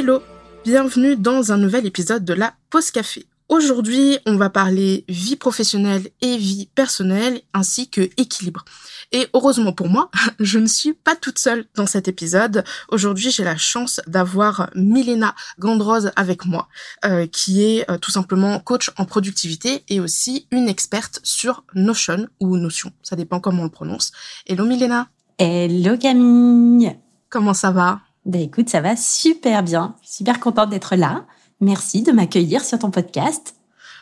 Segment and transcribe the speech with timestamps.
[0.00, 0.22] Hello,
[0.64, 3.26] bienvenue dans un nouvel épisode de la Pause Café.
[3.48, 8.64] Aujourd'hui, on va parler vie professionnelle et vie personnelle ainsi que équilibre.
[9.10, 12.62] Et heureusement pour moi, je ne suis pas toute seule dans cet épisode.
[12.90, 16.68] Aujourd'hui, j'ai la chance d'avoir Milena Gandrose avec moi,
[17.04, 22.28] euh, qui est euh, tout simplement coach en productivité et aussi une experte sur Notion
[22.38, 24.12] ou Notion, ça dépend comment on le prononce.
[24.46, 25.08] Hello Milena.
[25.38, 26.96] Hello Camille.
[27.30, 27.98] Comment ça va?
[28.28, 29.96] Ben écoute, ça va super bien.
[30.02, 31.24] Super contente d'être là.
[31.60, 33.57] Merci de m'accueillir sur ton podcast.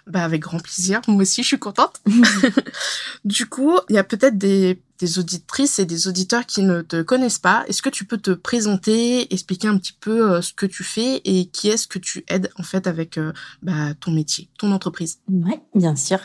[0.07, 1.01] Bah avec grand plaisir.
[1.09, 2.01] Moi aussi, je suis contente.
[3.25, 7.03] du coup, il y a peut-être des, des, auditrices et des auditeurs qui ne te
[7.03, 7.65] connaissent pas.
[7.67, 11.23] Est-ce que tu peux te présenter, expliquer un petit peu euh, ce que tu fais
[11.25, 15.19] et qui est-ce que tu aides en fait avec euh, bah, ton métier, ton entreprise?
[15.29, 16.21] Ouais, bien sûr.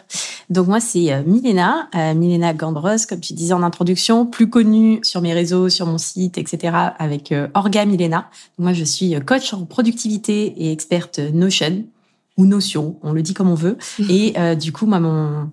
[0.52, 5.22] Donc moi, c'est euh, Milena, Milena Gandros, comme tu disais en introduction, plus connue sur
[5.22, 6.78] mes réseaux, sur mon site, etc.
[7.00, 8.30] avec Orga Milena.
[8.60, 11.84] moi, je suis coach en productivité et experte Notion
[12.42, 13.78] ou notion, on le dit comme on veut.
[14.10, 15.52] Et euh, du coup, moi, mon,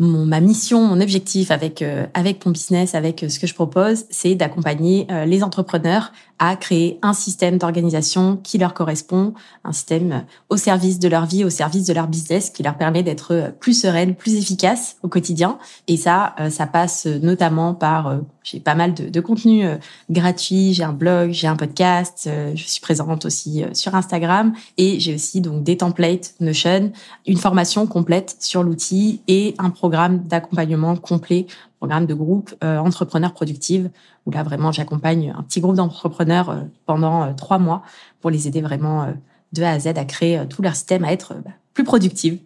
[0.00, 3.54] mon, ma mission, mon objectif avec euh, avec mon business, avec euh, ce que je
[3.54, 10.24] propose, c'est d'accompagner les entrepreneurs à créer un système d'organisation qui leur correspond, un système
[10.48, 13.78] au service de leur vie, au service de leur business, qui leur permet d'être plus
[13.78, 15.58] sereine, plus efficace au quotidien.
[15.86, 19.76] Et ça, ça passe notamment par j'ai pas mal de, de contenu euh,
[20.10, 24.54] gratuit, j'ai un blog, j'ai un podcast, euh, je suis présente aussi euh, sur Instagram
[24.78, 26.92] et j'ai aussi donc des templates Notion,
[27.26, 31.46] une formation complète sur l'outil et un programme d'accompagnement complet,
[31.78, 33.86] programme de groupe entrepreneurs productifs
[34.26, 37.82] où là vraiment j'accompagne un petit groupe d'entrepreneurs pendant trois mois
[38.20, 39.12] pour les aider vraiment
[39.52, 42.38] de A à Z à créer tout leur système, à être bah, plus productive,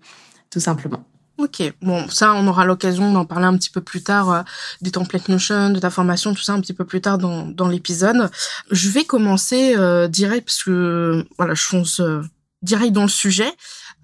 [0.51, 1.05] tout simplement.
[1.37, 4.43] Ok, bon, ça, on aura l'occasion d'en parler un petit peu plus tard, euh,
[4.83, 8.31] des templates Notion, de ta formation, tout ça un petit peu plus tard dans, l'épisode.
[8.71, 12.23] Je vais commencer euh, direct, parce que, voilà, je fonce euh,
[12.65, 13.53] direct dans le sujet.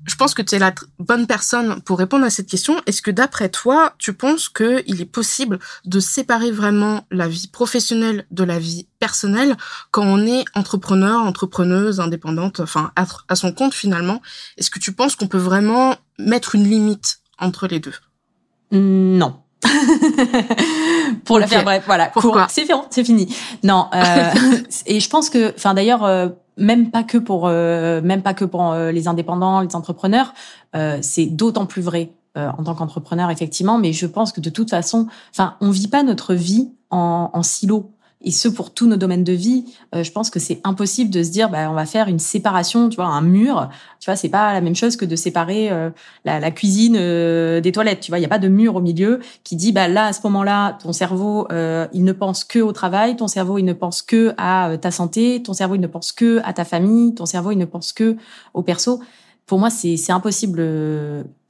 [0.06, 2.80] Je pense que tu es la bonne personne pour répondre à cette question.
[2.86, 8.26] Est-ce que d'après toi, tu penses qu'il est possible de séparer vraiment la vie professionnelle
[8.30, 9.56] de la vie personnelle
[9.90, 14.22] quand on est entrepreneur, entrepreneuse, indépendante, enfin à son compte finalement?
[14.56, 17.94] Est-ce que tu penses qu'on peut vraiment mettre une limite entre les deux?
[18.72, 19.42] Non.
[21.24, 22.06] pour le faire bref, voilà.
[22.06, 23.34] Pourquoi C'est fini, c'est fini.
[23.62, 23.86] Non.
[23.94, 24.30] Euh,
[24.86, 28.44] et je pense que, enfin d'ailleurs, euh, même pas que pour, euh, même pas que
[28.44, 30.34] pour euh, les indépendants, les entrepreneurs,
[31.00, 33.78] c'est d'autant plus vrai en tant qu'entrepreneur effectivement.
[33.78, 37.42] Mais je pense que de toute façon, enfin, on vit pas notre vie en, en
[37.42, 37.90] silo
[38.22, 39.64] et ce pour tous nos domaines de vie,
[39.94, 42.90] euh, je pense que c'est impossible de se dire bah on va faire une séparation,
[42.90, 45.90] tu vois, un mur, tu vois, c'est pas la même chose que de séparer euh,
[46.26, 48.80] la, la, cuisine euh, des toilettes, tu vois, il y a pas de mur au
[48.80, 52.72] milieu qui dit bah là à ce moment-là, ton cerveau il ne pense que au
[52.72, 56.12] travail, ton cerveau il ne pense que à ta santé, ton cerveau il ne pense
[56.12, 58.16] que à ta famille, ton cerveau il ne pense que
[58.54, 59.00] au perso.
[59.46, 60.60] Pour moi, c'est impossible,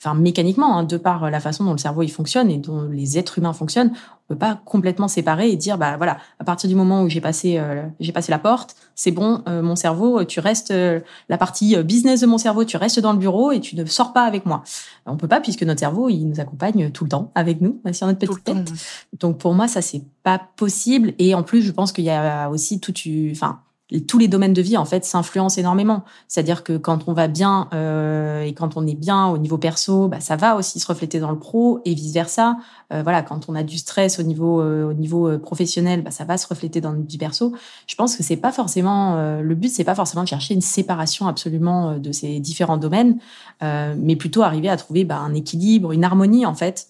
[0.02, 3.18] enfin mécaniquement, hein, de par la façon dont le cerveau il fonctionne et dont les
[3.18, 6.74] êtres humains fonctionnent, on peut pas complètement séparer et dire bah voilà, à partir du
[6.74, 10.40] moment où j'ai passé euh, j'ai passé la porte, c'est bon, euh, mon cerveau, tu
[10.40, 13.76] restes euh, la partie business de mon cerveau, tu restes dans le bureau et tu
[13.76, 14.62] ne sors pas avec moi.
[15.04, 18.06] On peut pas puisque notre cerveau il nous accompagne tout le temps avec nous sur
[18.06, 18.72] notre petite tête.
[19.18, 22.48] Donc pour moi ça c'est pas possible et en plus je pense qu'il y a
[22.48, 22.94] aussi tout
[23.32, 23.60] enfin
[24.06, 26.04] tous les domaines de vie en fait s'influencent énormément.
[26.28, 30.08] C'est-à-dire que quand on va bien euh, et quand on est bien au niveau perso,
[30.08, 32.56] bah, ça va aussi se refléter dans le pro et vice versa.
[32.92, 36.10] Euh, voilà, quand on a du stress au niveau euh, au niveau euh, professionnel, bah,
[36.10, 37.52] ça va se refléter dans le vie perso.
[37.86, 40.60] Je pense que c'est pas forcément euh, le but, c'est pas forcément de chercher une
[40.60, 43.18] séparation absolument de ces différents domaines,
[43.60, 46.88] mais plutôt arriver à trouver bah, un équilibre, une harmonie en fait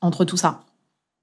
[0.00, 0.64] entre tout ça.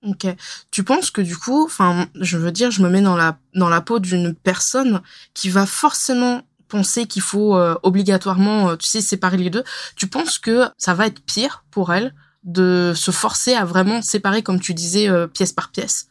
[0.03, 0.25] Ok.
[0.71, 3.69] Tu penses que du coup, enfin, je veux dire, je me mets dans la dans
[3.69, 5.01] la peau d'une personne
[5.33, 9.63] qui va forcément penser qu'il faut euh, obligatoirement, euh, tu sais, séparer les deux.
[9.95, 14.41] Tu penses que ça va être pire pour elle de se forcer à vraiment séparer,
[14.41, 16.07] comme tu disais, euh, pièce par pièce?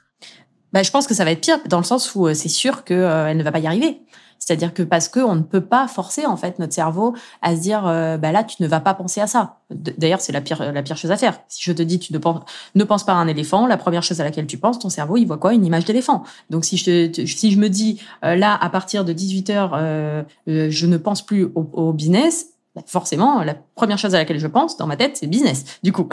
[0.73, 3.37] Bah, je pense que ça va être pire dans le sens où c'est sûr qu'elle
[3.37, 4.03] ne va pas y arriver
[4.41, 7.61] C'est-à-dire que parce que on ne peut pas forcer en fait notre cerveau à se
[7.61, 9.59] dire euh, bah là tu ne vas pas penser à ça.
[9.71, 11.39] D'ailleurs c'est la pire la pire chose à faire.
[11.47, 12.41] Si je te dis tu ne penses
[12.75, 15.19] ne pense pas à un éléphant, la première chose à laquelle tu penses, ton cerveau
[15.19, 15.53] il voit quoi?
[15.53, 16.25] Une image d'éléphant.
[16.49, 19.73] Donc si je te, si je me dis euh, là à partir de 18 heures
[19.75, 24.47] euh, je ne pense plus au, business, bah, forcément la première chose à laquelle je
[24.47, 25.65] pense dans ma tête c'est business.
[25.83, 26.09] Du coup.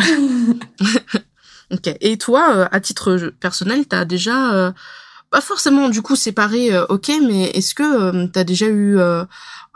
[1.72, 1.96] ok.
[2.02, 4.74] Et toi à titre personnel tu as déjà
[5.30, 8.98] pas forcément du coup séparé, euh, ok, mais est-ce que euh, tu as déjà eu,
[8.98, 9.26] euh,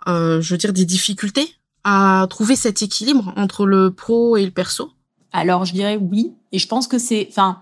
[0.07, 4.91] je veux dire, des difficultés à trouver cet équilibre entre le pro et le perso?
[5.33, 7.59] Alors je dirais oui, et je pense que c'est, enfin,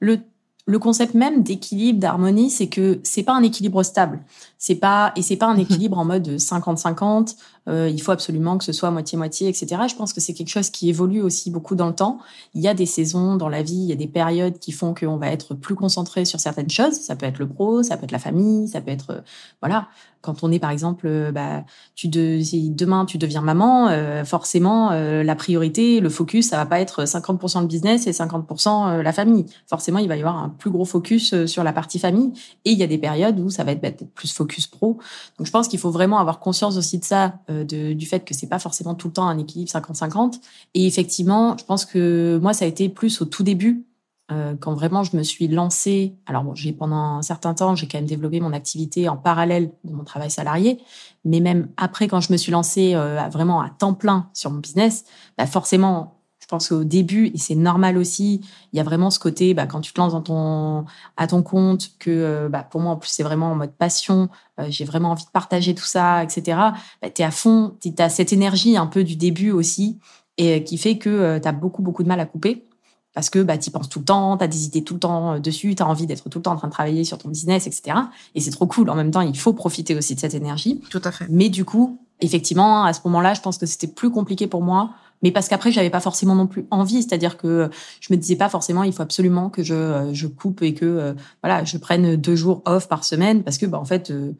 [0.00, 0.20] le
[0.66, 4.20] le concept même d'équilibre, d'harmonie, c'est que c'est pas un équilibre stable.
[4.62, 5.60] C'est pas et c'est pas un mhm.
[5.60, 7.34] équilibre en mode 50-50.
[7.68, 9.82] Euh, il faut absolument que ce soit moitié-moitié, etc.
[9.88, 12.18] Je pense que c'est quelque chose qui évolue aussi beaucoup dans le temps.
[12.54, 14.92] Il y a des saisons dans la vie, il y a des périodes qui font
[14.92, 16.94] qu'on va être plus concentré sur certaines choses.
[16.94, 19.20] Ça peut être le pro, ça peut être la famille, ça peut être euh,
[19.62, 19.88] voilà.
[20.22, 21.64] Quand on est par exemple, euh, bah,
[21.94, 23.88] tu de, si demain tu deviens maman,
[24.24, 29.12] forcément la priorité, le focus, ça va pas être 50% le business et 50% la
[29.12, 29.46] famille.
[29.66, 32.32] Forcément, il va y avoir un plus gros focus sur la partie famille.
[32.64, 34.98] Et il y a des périodes où ça va être peut-être plus focus pro.
[35.38, 38.34] Donc je pense qu'il faut vraiment avoir conscience aussi de ça euh, du fait que
[38.34, 40.40] c'est pas forcément tout le temps un équilibre 50-50.
[40.74, 43.84] Et effectivement, je pense que moi, ça a été plus au tout début,
[44.32, 46.14] euh, quand vraiment je me suis lancée.
[46.26, 49.72] Alors bon, j'ai pendant un certain temps, j'ai quand même développé mon activité en parallèle
[49.84, 50.78] de mon travail salarié,
[51.24, 54.58] mais même après, quand je me suis lancée euh, vraiment à temps plein sur mon
[54.58, 55.04] business,
[55.36, 56.19] bah forcément,
[56.50, 58.40] pense qu'au début, et c'est normal aussi,
[58.72, 60.84] il y a vraiment ce côté, bah, quand tu te lances dans ton,
[61.16, 64.28] à ton compte, que euh, bah, pour moi, en plus, c'est vraiment en mode passion,
[64.58, 66.58] euh, j'ai vraiment envie de partager tout ça, etc.
[67.00, 69.98] Bah, tu es à fond, tu as cette énergie un peu du début aussi,
[70.36, 72.66] et euh, qui fait que tu as beaucoup, beaucoup de mal à couper.
[73.12, 75.40] Parce que bah, tu penses tout le temps, tu as des idées tout le temps
[75.40, 77.66] dessus, tu as envie d'être tout le temps en train de travailler sur ton business,
[77.66, 77.96] etc.
[78.36, 78.88] Et c'est trop cool.
[78.88, 80.80] En même temps, il faut profiter aussi de cette énergie.
[80.90, 81.26] Tout à fait.
[81.28, 84.90] Mais du coup, effectivement, à ce moment-là, je pense que c'était plus compliqué pour moi
[85.22, 87.02] mais parce qu'après j'avais pas forcément non plus envie.
[87.02, 87.70] C'est-à-dire que
[88.00, 91.14] je me disais pas forcément il faut absolument que je je coupe et que euh,
[91.42, 94.32] voilà je prenne deux jours off par semaine parce que bah en fait euh,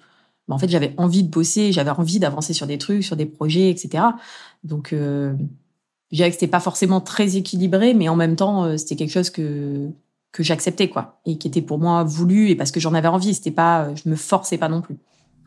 [0.49, 3.27] bah, en fait j'avais envie de bosser j'avais envie d'avancer sur des trucs sur des
[3.27, 4.05] projets etc
[4.65, 5.35] donc euh,
[6.11, 9.13] je dirais que c'était pas forcément très équilibré mais en même temps euh, c'était quelque
[9.13, 9.89] chose que
[10.33, 13.35] que j'acceptais quoi et qui était pour moi voulu et parce que j'en avais envie.
[13.35, 14.97] C'était pas je me forçais pas non plus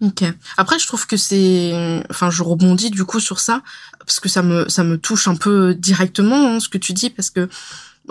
[0.03, 0.25] Ok.
[0.57, 3.61] Après, je trouve que c'est, enfin, je rebondis du coup sur ça
[3.99, 7.09] parce que ça me ça me touche un peu directement hein, ce que tu dis
[7.09, 7.47] parce que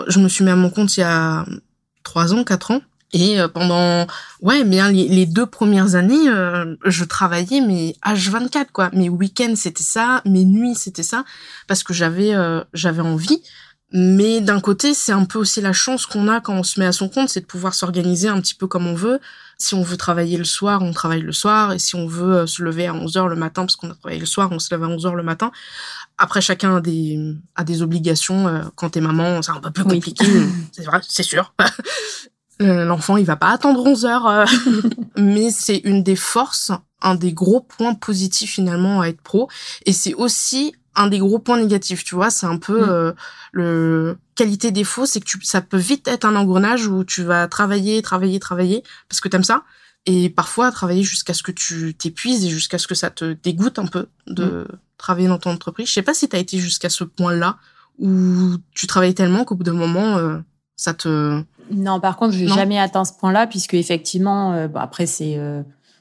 [0.07, 1.45] je me suis mis à mon compte il y a
[2.03, 2.81] trois ans, quatre ans.
[3.15, 4.07] Et euh, pendant
[4.41, 8.89] ouais, mais les, deux premières années, euh, je travaillais mais H24 quoi.
[8.93, 11.23] Mes week-ends c'était ça, mes nuits c'était ça,
[11.67, 13.43] parce que j'avais euh, j'avais envie.
[13.95, 16.87] Mais d'un côté, c'est un peu aussi la chance qu'on a quand on se met
[16.87, 19.19] à son compte, c'est de pouvoir s'organiser un petit peu comme on veut.
[19.57, 21.73] Si on veut travailler le soir, on travaille le soir.
[21.73, 23.95] Et si on veut euh, se lever à 11 heures le matin, parce qu'on a
[23.95, 25.51] travaillé le soir, on se lève à 11 heures le matin.
[26.17, 27.19] Après, chacun a des,
[27.55, 28.47] a des obligations.
[28.47, 30.25] Euh, quand t'es maman, c'est un peu plus compliqué.
[30.71, 31.53] c'est vrai, c'est sûr.
[32.61, 34.45] Euh, l'enfant, il va pas attendre 11 heures.
[35.17, 36.71] Mais c'est une des forces,
[37.01, 39.49] un des gros points positifs finalement à être pro.
[39.87, 42.89] Et c'est aussi un des gros points négatifs, tu vois, c'est un peu mm.
[42.89, 43.11] euh,
[43.51, 47.47] le qualité défaut, c'est que tu, ça peut vite être un engrenage où tu vas
[47.47, 49.63] travailler, travailler, travailler parce que t'aimes ça,
[50.05, 53.79] et parfois travailler jusqu'à ce que tu t'épuises et jusqu'à ce que ça te dégoûte
[53.79, 54.77] un peu de mm.
[54.97, 55.87] travailler dans ton entreprise.
[55.87, 57.57] Je sais pas si t'as été jusqu'à ce point-là
[57.99, 60.39] où tu travailles tellement qu'au bout d'un moment euh,
[60.75, 65.39] ça te non par contre j'ai jamais atteint ce point-là puisque effectivement euh, après c'est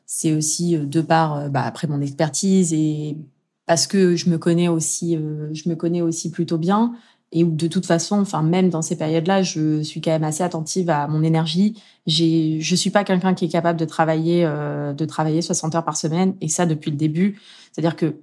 [0.07, 3.18] c'est aussi de par bah, après mon expertise et
[3.66, 6.95] parce que je me connais aussi, euh, je me connais aussi plutôt bien.
[7.33, 10.91] Et de toute façon, enfin même dans ces périodes-là, je suis quand même assez attentive
[10.91, 11.83] à mon énergie.
[12.07, 15.85] J'ai, je suis pas quelqu'un qui est capable de travailler, euh, de travailler 60 heures
[15.85, 17.41] par semaine, et ça depuis le début.
[17.73, 18.17] C'est-à-dire que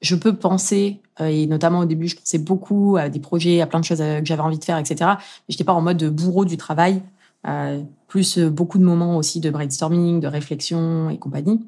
[0.00, 3.66] je peux penser, euh, et notamment au début, je pensais beaucoup à des projets, à
[3.66, 4.96] plein de choses que j'avais envie de faire, etc.
[5.00, 5.16] Mais
[5.50, 7.02] j'étais pas en mode bourreau du travail,
[8.08, 11.60] plus beaucoup de moments aussi de brainstorming, de réflexion et compagnie.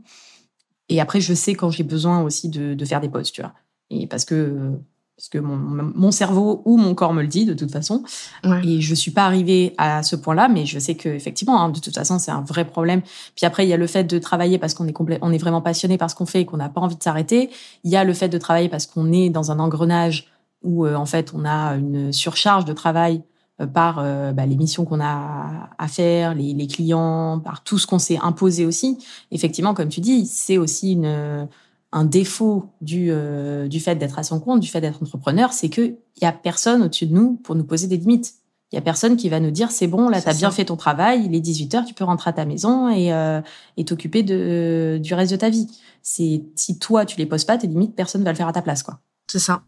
[0.88, 3.52] Et après, je sais quand j'ai besoin aussi de, de, faire des pauses, tu vois.
[3.90, 4.72] Et parce que
[5.16, 8.02] parce que mon, mon, cerveau ou mon corps me le dit de toute façon.
[8.64, 11.80] Et je suis pas arrivée à ce point-là, mais je sais que effectivement, hein, de
[11.80, 13.00] toute façon, c'est un vrai problème.
[13.34, 15.62] Puis après, il y a le fait de travailler parce qu'on est on est vraiment
[15.62, 17.48] passionné par ce qu'on fait et qu'on n'a pas envie de s'arrêter.
[17.82, 20.28] Il y a le fait de travailler parce qu'on est dans un engrenage
[20.62, 23.22] où euh, en fait on a une surcharge de travail
[23.62, 27.78] euh, par euh, bah, les missions qu'on a à faire, les, les, clients, par tout
[27.78, 28.98] ce qu'on s'est imposé aussi.
[29.30, 31.48] Effectivement, comme tu dis, c'est aussi une,
[31.92, 35.68] un défaut du, euh, du fait d'être à son compte, du fait d'être entrepreneur, c'est
[35.68, 38.34] qu'il y a personne au-dessus de nous pour nous poser des limites.
[38.72, 40.64] Il y a personne qui va nous dire c'est bon, là, tu as bien fait
[40.64, 43.40] ton travail, il est 18 heures, tu peux rentrer à ta maison et euh,
[43.76, 45.68] et t'occuper de du reste de ta vie.
[46.02, 48.62] C'est si toi tu les poses pas, tes limites, personne va le faire à ta
[48.62, 48.98] place, quoi.
[49.28, 49.62] C'est ça.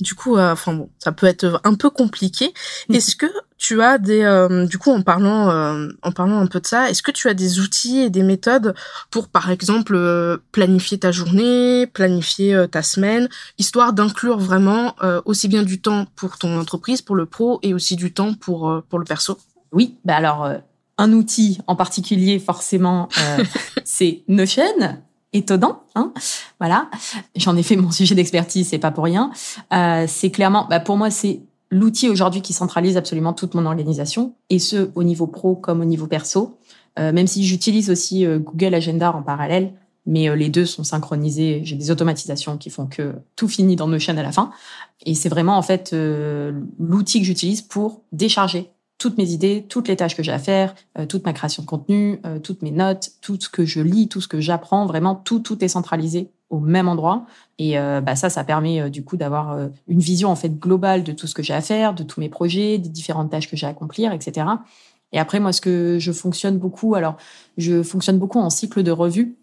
[0.00, 2.52] Du coup, euh, enfin bon, ça peut être un peu compliqué.
[2.88, 2.94] Mm.
[2.94, 3.26] Est-ce que
[3.58, 6.90] tu as des, euh, du coup, en parlant, euh, en parlant un peu de ça,
[6.90, 8.74] est-ce que tu as des outils et des méthodes
[9.10, 13.28] pour, par exemple, euh, planifier ta journée, planifier euh, ta semaine,
[13.58, 17.74] histoire d'inclure vraiment euh, aussi bien du temps pour ton entreprise, pour le pro, et
[17.74, 19.38] aussi du temps pour pour le perso?
[19.72, 20.58] Oui, bah alors euh,
[20.98, 23.44] un outil en particulier forcément, euh,
[23.84, 25.00] c'est Notion.
[25.32, 26.12] Étonnant, hein
[26.58, 26.90] Voilà,
[27.36, 29.30] j'en ai fait mon sujet d'expertise, c'est pas pour rien.
[29.72, 34.34] Euh, c'est clairement, bah pour moi, c'est l'outil aujourd'hui qui centralise absolument toute mon organisation,
[34.48, 36.58] et ce au niveau pro comme au niveau perso.
[36.98, 39.72] Euh, même si j'utilise aussi euh, Google Agenda en parallèle,
[40.06, 41.60] mais euh, les deux sont synchronisés.
[41.64, 44.50] J'ai des automatisations qui font que tout finit dans Notion à la fin.
[45.06, 49.88] Et c'est vraiment en fait euh, l'outil que j'utilise pour décharger toutes mes idées, toutes
[49.88, 52.70] les tâches que j'ai à faire, euh, toute ma création de contenu, euh, toutes mes
[52.70, 56.30] notes, tout ce que je lis, tout ce que j'apprends, vraiment tout tout est centralisé
[56.50, 57.24] au même endroit.
[57.58, 60.58] Et euh, bah ça, ça permet euh, du coup d'avoir euh, une vision en fait
[60.58, 63.48] globale de tout ce que j'ai à faire, de tous mes projets, des différentes tâches
[63.48, 64.46] que j'ai à accomplir, etc.
[65.12, 67.16] Et après, moi, ce que je fonctionne beaucoup, alors
[67.56, 69.36] je fonctionne beaucoup en cycle de revue,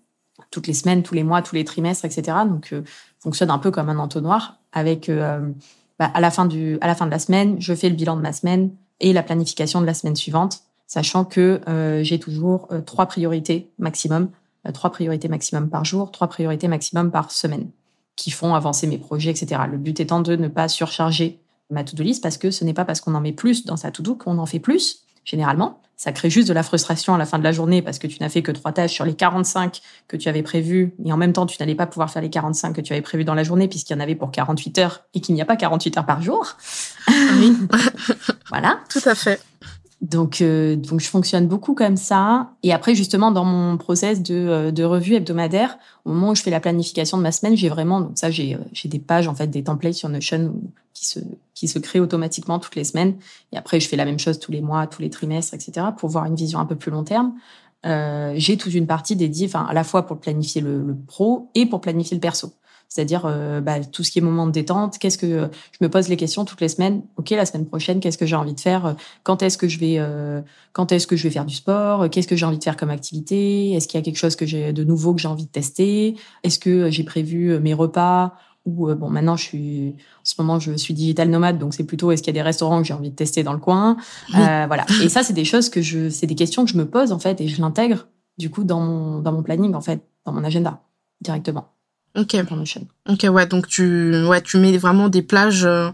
[0.51, 2.37] toutes les semaines, tous les mois, tous les trimestres, etc.
[2.47, 2.83] Donc, euh,
[3.19, 7.07] fonctionne un peu comme un entonnoir avec bah, à la fin du, à la fin
[7.07, 9.93] de la semaine, je fais le bilan de ma semaine et la planification de la
[9.93, 14.29] semaine suivante, sachant que euh, j'ai toujours euh, trois priorités maximum,
[14.67, 17.69] euh, trois priorités maximum par jour, trois priorités maximum par semaine,
[18.15, 19.61] qui font avancer mes projets, etc.
[19.69, 21.39] Le but étant de ne pas surcharger
[21.69, 23.91] ma to-do list parce que ce n'est pas parce qu'on en met plus dans sa
[23.91, 25.81] to-do qu'on en fait plus, généralement.
[25.99, 28.17] Ça crée juste de la frustration à la fin de la journée parce que tu
[28.21, 31.33] n'as fait que trois tâches sur les 45 que tu avais prévues et en même
[31.33, 33.67] temps tu n'allais pas pouvoir faire les 45 que tu avais prévues dans la journée
[33.67, 36.21] puisqu'il y en avait pour 48 heures et qu'il n'y a pas 48 heures par
[36.21, 36.55] jour.
[37.39, 37.57] Oui,
[38.49, 38.79] Voilà.
[38.89, 39.41] tout à fait.
[40.01, 42.51] Donc, euh, donc je fonctionne beaucoup comme ça.
[42.61, 46.43] Et après, justement, dans mon process de, euh, de revue hebdomadaire, au moment où je
[46.43, 49.33] fais la planification de ma semaine, j'ai vraiment, donc ça, j'ai, euh, des pages, en
[49.33, 50.53] fait, des templates sur Notion
[50.93, 51.19] qui se,
[51.55, 53.15] qui se créent automatiquement toutes les semaines.
[53.51, 56.09] Et après, je fais la même chose tous les mois, tous les trimestres, etc., pour
[56.09, 57.33] voir une vision un peu plus long terme.
[57.85, 61.49] Euh, j'ai toute une partie dédiée, enfin, à la fois pour planifier le, le pro
[61.55, 62.51] et pour planifier le perso.
[62.89, 64.97] C'est-à-dire euh, bah, tout ce qui est moment de détente.
[64.97, 67.03] Qu'est-ce que je me pose les questions toutes les semaines.
[67.17, 69.95] Ok, la semaine prochaine, qu'est-ce que j'ai envie de faire Quand est-ce que je vais
[69.97, 70.41] euh,
[70.73, 72.89] Quand est-ce que je vais faire du sport Qu'est-ce que j'ai envie de faire comme
[72.89, 75.51] activité Est-ce qu'il y a quelque chose que j'ai de nouveau que j'ai envie de
[75.51, 78.33] tester Est-ce que j'ai prévu euh, mes repas
[78.67, 81.85] ou euh, bon maintenant je suis en ce moment je suis digital nomade donc c'est
[81.85, 83.97] plutôt est-ce qu'il y a des restaurants que j'ai envie de tester dans le coin
[84.33, 84.39] Oui.
[84.39, 86.85] Euh, voilà et ça c'est des choses que je c'est des questions que je me
[86.87, 90.01] pose en fait et je l'intègre du coup dans mon dans mon planning en fait
[90.25, 90.81] dans mon agenda
[91.21, 91.69] directement
[92.17, 92.35] Ok.
[93.07, 95.89] Ok, ouais, donc tu, ouais, tu mets vraiment des plages euh,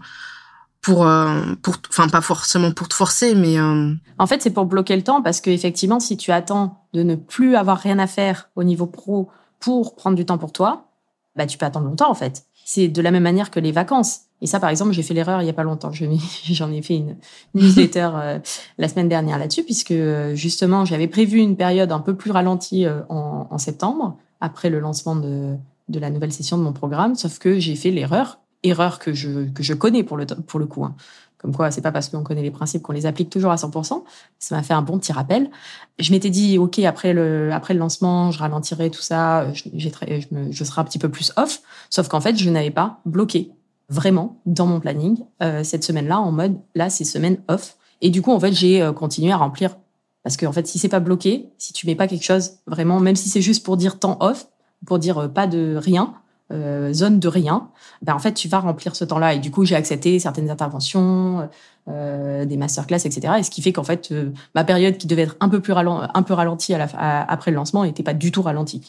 [0.80, 4.64] pour, euh, pour, enfin pas forcément pour te forcer, mais euh, En fait, c'est pour
[4.64, 8.06] bloquer le temps parce que effectivement, si tu attends de ne plus avoir rien à
[8.06, 9.28] faire au niveau pro
[9.60, 10.88] pour prendre du temps pour toi,
[11.36, 12.44] bah tu peux attendre longtemps en fait.
[12.64, 14.20] C'est de la même manière que les vacances.
[14.40, 15.90] Et ça, par exemple, j'ai fait l'erreur il y a pas longtemps.
[16.44, 17.16] J'en ai fait une
[17.54, 18.38] newsletter euh,
[18.78, 19.94] la semaine dernière là-dessus, puisque
[20.32, 24.80] justement, j'avais prévu une période un peu plus ralentie euh, en, en septembre, après le
[24.80, 25.56] lancement de,
[25.88, 29.50] de la nouvelle session de mon programme, sauf que j'ai fait l'erreur, erreur que je,
[29.50, 30.84] que je connais pour le, pour le coup.
[30.84, 30.94] hein.
[31.38, 34.02] Comme quoi, c'est pas parce qu'on connaît les principes qu'on les applique toujours à 100%.
[34.38, 35.50] Ça m'a fait un bon petit rappel.
[35.98, 40.22] Je m'étais dit, OK, après le, après le lancement, je ralentirai tout ça, je, très-
[40.22, 41.60] je, me- je serai un petit peu plus off.
[41.90, 43.50] Sauf qu'en fait, je n'avais pas bloqué
[43.90, 47.76] vraiment dans mon planning euh, cette semaine-là en mode, là, c'est semaine off.
[48.00, 49.76] Et du coup, en fait, j'ai euh, continué à remplir.
[50.22, 53.00] Parce que, en fait, si c'est pas bloqué, si tu mets pas quelque chose vraiment,
[53.00, 54.46] même si c'est juste pour dire temps off,
[54.86, 56.14] pour dire euh, pas de rien,
[56.52, 57.68] euh, zone de rien,
[58.02, 61.48] ben en fait tu vas remplir ce temps-là et du coup j'ai accepté certaines interventions,
[61.88, 63.34] euh, des masterclass, etc.
[63.38, 65.72] Et ce qui fait qu'en fait euh, ma période qui devait être un peu plus
[65.72, 68.82] ralen- un peu ralentie à la, à- après le lancement n'était pas du tout ralentie.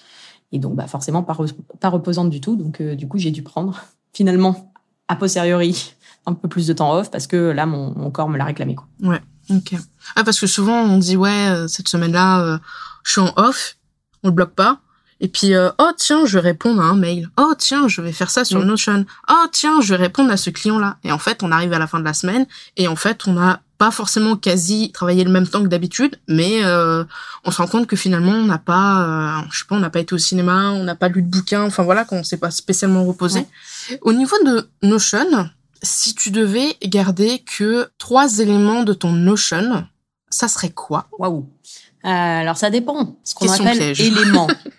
[0.51, 1.35] Et donc bah forcément pas,
[1.79, 2.55] pas reposante du tout.
[2.55, 3.79] Donc euh, du coup j'ai dû prendre
[4.13, 4.71] finalement
[5.07, 5.93] a posteriori
[6.25, 8.75] un peu plus de temps off parce que là mon, mon corps me l'a réclamé.
[8.75, 8.87] Quoi.
[9.49, 9.75] ok.
[10.15, 12.59] Ah parce que souvent on dit ouais euh, cette semaine-là
[13.03, 13.77] je suis en off,
[14.23, 14.79] on le bloque pas.
[15.21, 17.29] Et puis euh, oh tiens je vais répondre à un mail.
[17.37, 18.65] Oh tiens je vais faire ça sur Mm.
[18.65, 19.05] Notion.
[19.29, 20.97] Oh tiens je vais répondre à ce client-là.
[21.03, 22.45] Et en fait on arrive à la fin de la semaine
[22.77, 26.63] et en fait on n'a pas forcément quasi travaillé le même temps que d'habitude, mais
[26.63, 27.03] euh,
[27.43, 29.89] on se rend compte que finalement on n'a pas, euh, je sais pas, on n'a
[29.89, 32.51] pas été au cinéma, on n'a pas lu de bouquin, enfin voilà, qu'on s'est pas
[32.51, 33.45] spécialement reposé.
[34.01, 35.49] Au niveau de Notion,
[35.83, 39.85] si tu devais garder que trois éléments de ton Notion,
[40.29, 41.07] ça serait quoi?
[41.19, 41.45] Waouh.
[42.11, 44.47] Alors ça dépend, ce qu'on appelle éléments.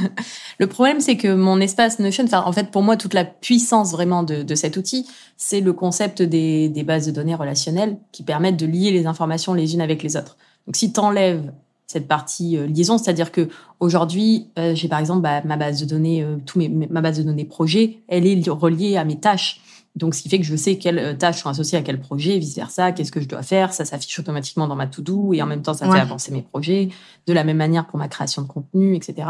[0.58, 3.92] le problème, c'est que mon espace Notion, enfin, en fait, pour moi, toute la puissance
[3.92, 8.22] vraiment de, de cet outil, c'est le concept des, des, bases de données relationnelles qui
[8.22, 10.36] permettent de lier les informations les unes avec les autres.
[10.66, 11.52] Donc, si tu enlèves
[11.86, 13.48] cette partie euh, liaison, c'est-à-dire que
[13.80, 17.18] aujourd'hui, euh, j'ai par exemple bah, ma base de données, euh, tout mes, ma base
[17.18, 19.60] de données projet, elle est reliée à mes tâches.
[19.94, 22.56] Donc, ce qui fait que je sais quelles tâches sont associées à quel projet, vice
[22.56, 23.72] versa, qu'est-ce que je dois faire?
[23.72, 26.88] Ça s'affiche automatiquement dans ma to-do et en même temps, ça fait avancer mes projets.
[27.26, 29.28] De la même manière pour ma création de contenu, etc.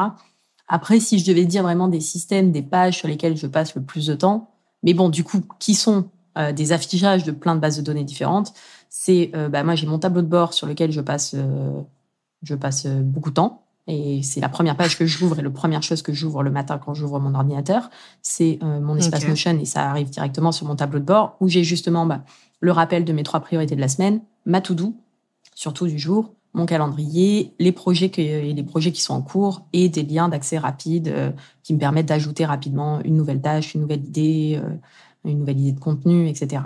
[0.68, 3.82] Après, si je devais dire vraiment des systèmes, des pages sur lesquelles je passe le
[3.82, 4.50] plus de temps,
[4.82, 6.08] mais bon, du coup, qui sont
[6.54, 8.54] des affichages de plein de bases de données différentes,
[8.88, 11.34] c'est, bah, moi, j'ai mon tableau de bord sur lequel je passe
[12.42, 13.61] je passe euh, beaucoup de temps.
[13.88, 16.78] Et c'est la première page que j'ouvre et la première chose que j'ouvre le matin
[16.78, 17.90] quand j'ouvre mon ordinateur,
[18.22, 21.48] c'est euh, mon espace Notion et ça arrive directement sur mon tableau de bord où
[21.48, 22.22] j'ai justement bah,
[22.60, 24.94] le rappel de mes trois priorités de la semaine, ma to-do,
[25.56, 29.88] surtout du jour, mon calendrier, les projets que, les projets qui sont en cours et
[29.88, 31.32] des liens d'accès rapide euh,
[31.64, 34.60] qui me permettent d'ajouter rapidement une nouvelle tâche, une nouvelle idée,
[35.24, 36.62] une nouvelle idée de contenu, etc.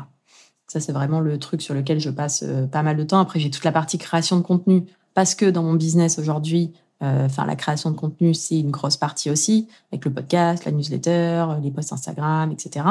[0.67, 3.21] Ça, c'est vraiment le truc sur lequel je passe pas mal de temps.
[3.21, 7.27] Après, j'ai toute la partie création de contenu parce que dans mon business aujourd'hui, euh,
[7.27, 11.47] enfin la création de contenu, c'est une grosse partie aussi, avec le podcast, la newsletter,
[11.63, 12.87] les posts Instagram, etc.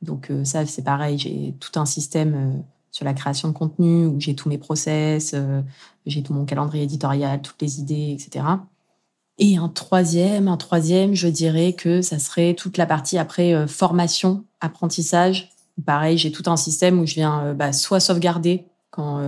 [0.00, 4.06] Donc euh, ça, c'est pareil, j'ai tout un système euh, sur la création de contenu
[4.06, 5.34] où j'ai tous mes process,
[6.04, 8.44] j'ai tout mon calendrier éditorial, toutes les idées, etc.
[9.38, 14.44] Et un troisième, un troisième, je dirais que ça serait toute la partie après formation,
[14.60, 15.52] apprentissage.
[15.86, 19.22] Pareil, j'ai tout un système où je viens bah, soit sauvegarder quand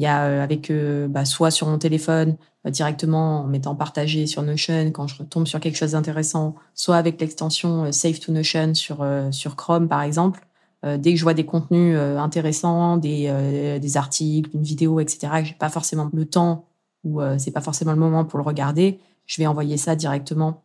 [0.00, 3.74] il y a euh, avec euh, bah, soit sur mon téléphone euh, directement en mettant
[3.74, 8.32] partagé sur Notion quand je retombe sur quelque chose d'intéressant, soit avec l'extension Save to
[8.32, 10.46] Notion sur sur Chrome par exemple.
[10.82, 15.54] dès que je vois des contenus intéressants, des, des articles, une vidéo, etc., que j'ai
[15.54, 16.64] pas forcément le temps
[17.04, 20.64] ou c'est pas forcément le moment pour le regarder, je vais envoyer ça directement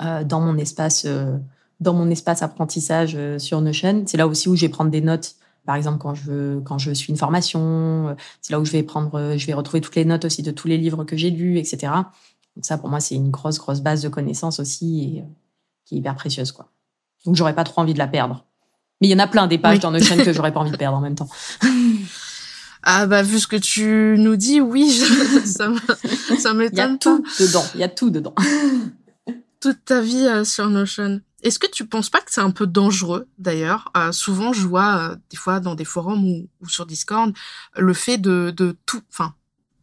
[0.00, 1.06] dans mon espace
[1.80, 4.04] dans mon espace apprentissage sur Notion.
[4.06, 6.90] C'est là aussi où je vais prendre des notes par exemple, quand je quand je
[6.92, 9.94] suis une formation, euh, c'est là où je vais prendre, euh, je vais retrouver toutes
[9.94, 11.92] les notes aussi de tous les livres que j'ai lus, etc.
[12.56, 15.24] Donc ça, pour moi, c'est une grosse grosse base de connaissances aussi et euh,
[15.84, 16.68] qui est hyper précieuse, quoi.
[17.24, 18.44] Donc j'aurais pas trop envie de la perdre.
[19.00, 20.70] Mais il y en a plein des pages dans nos chaînes que j'aurais pas envie
[20.70, 21.28] de perdre en même temps.
[22.84, 24.90] Ah bah vu ce que tu nous dis, oui,
[25.44, 28.34] ça m'étonne Il y a tout dedans, il y a tout dedans.
[29.60, 31.20] Toute ta vie sur Notion.
[31.42, 34.96] Est-ce que tu penses pas que c'est un peu dangereux d'ailleurs euh, Souvent, je vois
[34.96, 37.32] euh, des fois dans des forums ou, sur Discord
[37.76, 39.34] le fait de, de tout, enfin,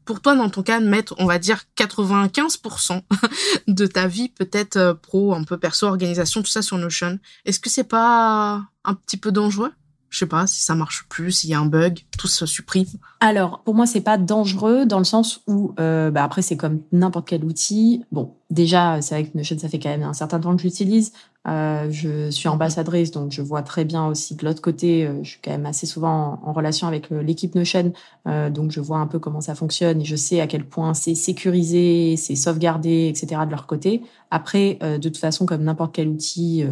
[0.05, 3.01] pour toi dans ton cas, de mettre, on va dire 95%
[3.67, 7.19] de ta vie peut-être euh, pro, un peu perso, organisation, tout ça sur Notion.
[7.45, 9.71] Est-ce que c'est pas un petit peu dangereux?
[10.09, 12.87] Je sais pas si ça marche plus, s'il y a un bug, tout se supprime.
[13.19, 17.27] Alors, pour moi, c'est pas dangereux dans le sens où, bah après, c'est comme n'importe
[17.27, 18.03] quel outil.
[18.11, 21.11] Bon, déjà, c'est vrai que Notion, ça fait quand même un certain temps que j'utilise.
[21.47, 25.07] Euh, je suis ambassadrice, donc je vois très bien aussi de l'autre côté.
[25.07, 27.93] Euh, je suis quand même assez souvent en, relation avec euh, l'équipe Notion,
[28.25, 31.15] donc je vois un peu comment ça fonctionne et je sais à quel point c'est
[31.15, 33.41] sécurisé, c'est sauvegardé, etc.
[33.45, 34.01] de leur côté.
[34.29, 36.63] Après, de toute façon, comme n'importe quel outil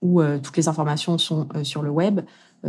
[0.00, 2.22] où toutes les informations sont sur le web,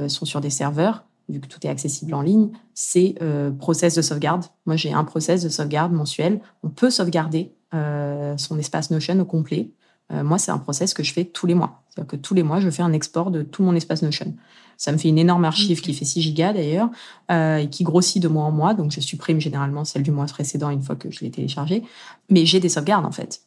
[0.07, 3.15] sont sur des serveurs, vu que tout est accessible en ligne, c'est
[3.57, 4.45] process de sauvegarde.
[4.65, 6.39] Moi, j'ai un process de sauvegarde mensuel.
[6.61, 9.71] On peut sauvegarder son espace Notion au complet.
[10.11, 11.81] Moi, c'est un process que je fais tous les mois.
[11.89, 14.35] C'est-à-dire que tous les mois, je fais un export de tout mon espace Notion.
[14.77, 16.89] Ça me fait une énorme archive qui fait 6 gigas d'ailleurs,
[17.31, 18.75] et qui grossit de mois en mois.
[18.75, 21.83] Donc, je supprime généralement celle du mois précédent une fois que je l'ai téléchargée.
[22.29, 23.41] Mais j'ai des sauvegardes, en fait.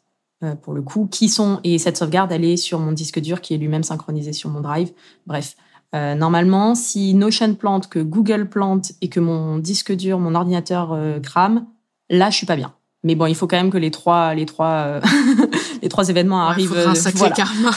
[0.62, 3.54] pour le coup, qui sont et cette sauvegarde elle est sur mon disque dur qui
[3.54, 4.92] est lui-même synchronisé sur mon drive.
[5.26, 5.56] Bref,
[5.94, 10.92] euh, normalement, si Notion plante, que Google plante et que mon disque dur, mon ordinateur
[10.92, 11.66] euh, crame,
[12.10, 12.74] là, je suis pas bien.
[13.06, 15.00] Mais bon, il faut quand même que les trois, les trois, euh,
[15.82, 16.76] les trois événements arrivent.
[16.76, 17.70] un sacré karma.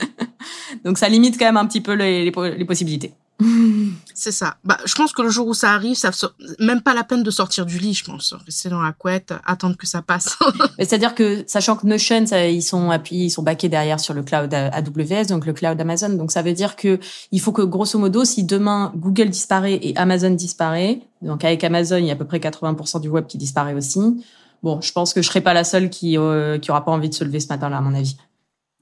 [0.84, 3.14] Donc ça limite quand même un petit peu les, les possibilités.
[4.14, 4.56] C'est ça.
[4.62, 6.10] Bah, je pense que le jour où ça arrive, ça
[6.58, 8.34] même pas la peine de sortir du lit, je pense.
[8.44, 10.38] Rester dans la couette, attendre que ça passe.
[10.78, 14.22] C'est-à-dire que, sachant que Notion, ça, ils sont appuyés, ils sont backés derrière sur le
[14.22, 16.10] cloud AWS, donc le cloud Amazon.
[16.10, 17.00] Donc ça veut dire que
[17.32, 21.96] il faut que, grosso modo, si demain Google disparaît et Amazon disparaît, donc avec Amazon,
[21.96, 24.22] il y a à peu près 80% du web qui disparaît aussi.
[24.62, 27.08] Bon, je pense que je serai pas la seule qui, euh, qui aura pas envie
[27.08, 28.16] de se lever ce matin-là, à mon avis.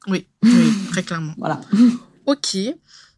[0.07, 1.35] Oui, oui très clairement.
[1.39, 1.61] voilà.
[2.27, 2.57] Ok.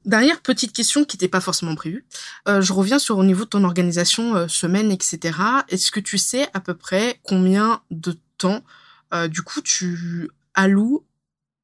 [0.05, 2.05] Dernière petite question qui n'était pas forcément prévue.
[2.49, 5.39] Euh, je reviens sur au niveau de ton organisation, euh, semaine, etc.
[5.69, 8.63] Est-ce que tu sais à peu près combien de temps,
[9.15, 11.05] euh, du coup, tu alloues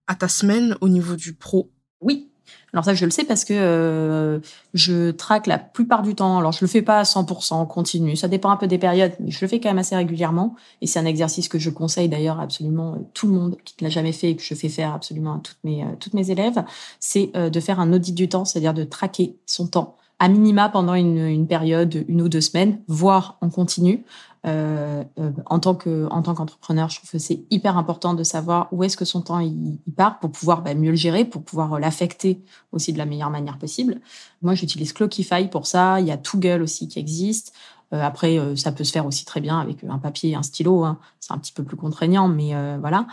[0.06, 1.72] à ta semaine au niveau du pro?
[2.00, 2.28] Oui.
[2.72, 4.40] Alors ça, je le sais parce que euh,
[4.74, 6.38] je traque la plupart du temps.
[6.38, 9.30] Alors je le fais pas à 100% continu, ça dépend un peu des périodes, mais
[9.30, 10.54] je le fais quand même assez régulièrement.
[10.82, 13.86] Et c'est un exercice que je conseille d'ailleurs absolument euh, tout le monde qui ne
[13.86, 16.62] l'a jamais fait et que je fais faire absolument à toutes mes, euh, mes élèves,
[17.00, 20.94] c'est de faire un audit du temps, c'est-à-dire de traquer son temps à minima pendant
[20.94, 24.04] une, période, une ou deux semaines, voire en continu.
[24.46, 28.22] Euh, euh, en tant que en tant qu'entrepreneur, je trouve que c'est hyper important de
[28.22, 31.42] savoir où est-ce que son temps il, part pour pouvoir bah, mieux le gérer, pour
[31.42, 32.40] pouvoir euh, l'affecter
[32.72, 34.00] aussi de la meilleure manière possible.
[34.42, 36.00] Moi, j'utilise Clockify pour ça.
[36.00, 37.52] Il y a Toggle aussi qui existe.
[37.90, 40.84] Après, ça peut se faire aussi très bien avec un papier et un stylo.
[40.84, 40.98] Hein.
[41.20, 43.06] C'est un petit peu plus contraignant, mais voilà.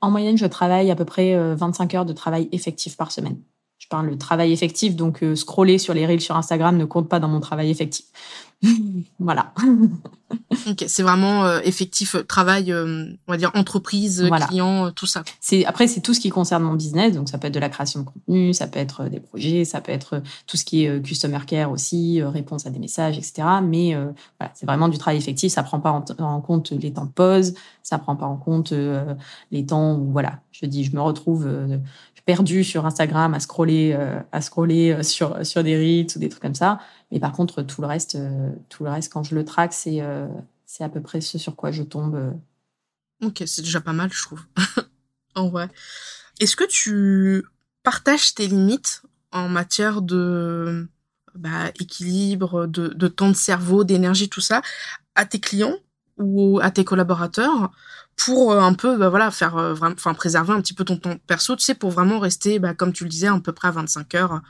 [0.00, 3.38] En moyenne, je travaille à peu près 25 heures de travail effectif par semaine.
[3.86, 7.20] Je parle de travail effectif, donc scroller sur les reels sur Instagram ne compte pas
[7.20, 8.06] dans mon travail effectif.
[9.18, 9.52] voilà.
[10.68, 15.22] ok, c'est vraiment euh, effectif euh, travail, euh, on va dire entreprise, client, tout ça.
[15.40, 17.68] C'est après c'est tout ce qui concerne mon business, donc ça peut être de la
[17.68, 21.02] création de contenu, ça peut être des projets, ça peut être tout ce qui est
[21.02, 23.46] customer care aussi, réponse à des messages, etc.
[23.62, 23.94] Mais
[24.38, 25.52] voilà, c'est vraiment du travail effectif.
[25.52, 28.72] Ça prend pas en, compte les temps de pause, ça prend pas en compte
[29.50, 31.46] les temps où voilà, je dis je me retrouve
[32.26, 36.28] perdu sur Instagram à scroller, euh, à scroller euh, sur sur des reels ou des
[36.28, 36.80] trucs comme ça.
[37.10, 40.02] Mais par contre, tout le reste, euh, tout le reste, quand je le traque, c'est
[40.66, 42.34] c'est à peu près ce sur quoi je tombe.
[43.24, 44.42] Ok, c'est déjà pas mal, je trouve.
[45.34, 45.68] en vrai.
[46.40, 47.44] Est-ce que tu
[47.82, 50.88] partages tes limites en matière de
[51.34, 54.60] bah, équilibre, de, de temps de cerveau, d'énergie, tout ça,
[55.14, 55.76] à tes clients?
[56.18, 57.70] Ou à tes collaborateurs
[58.16, 61.16] pour euh, un peu bah, voilà faire euh, enfin préserver un petit peu ton temps
[61.26, 63.72] perso tu sais pour vraiment rester bah, comme tu le disais à peu près à
[63.72, 64.40] 25 heures.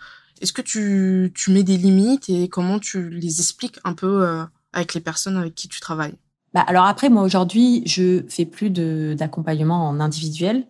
[0.40, 4.44] Est-ce que tu, tu mets des limites et comment tu les expliques un peu euh,
[4.72, 6.14] avec les personnes avec qui tu travailles?
[6.54, 10.66] Bah alors après moi aujourd'hui je fais plus d'accompagnement en individuel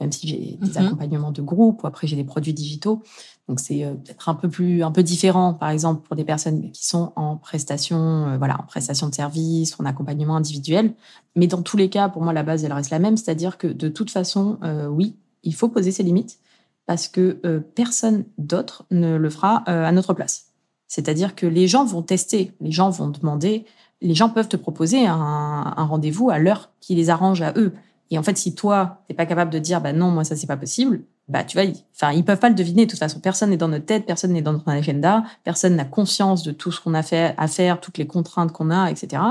[0.00, 0.86] même si j'ai des mhm.
[0.86, 3.02] accompagnements de groupe ou après j'ai des produits digitaux.
[3.48, 6.70] Donc c'est euh, peut-être un peu plus un peu différent par exemple pour des personnes
[6.70, 10.94] qui sont en prestation euh, voilà, en prestation de service, en accompagnement individuel,
[11.34, 13.66] mais dans tous les cas pour moi la base elle reste la même, c'est-à-dire que
[13.66, 16.38] de toute façon euh, oui, il faut poser ses limites
[16.86, 20.46] parce que personne d'autre ne le fera à notre place.
[20.86, 23.66] C'est-à-dire que les gens vont tester, les gens vont demander,
[24.00, 27.74] les gens peuvent te proposer un, un rendez-vous à l'heure qui les arrange à eux.
[28.10, 30.46] Et en fait, si toi, t'es pas capable de dire, bah non, moi ça c'est
[30.46, 32.86] pas possible, bah tu ils, enfin ils peuvent pas le deviner.
[32.86, 35.84] De toute façon, personne n'est dans notre tête, personne n'est dans notre agenda, personne n'a
[35.84, 39.22] conscience de tout ce qu'on a fait à faire, toutes les contraintes qu'on a, etc.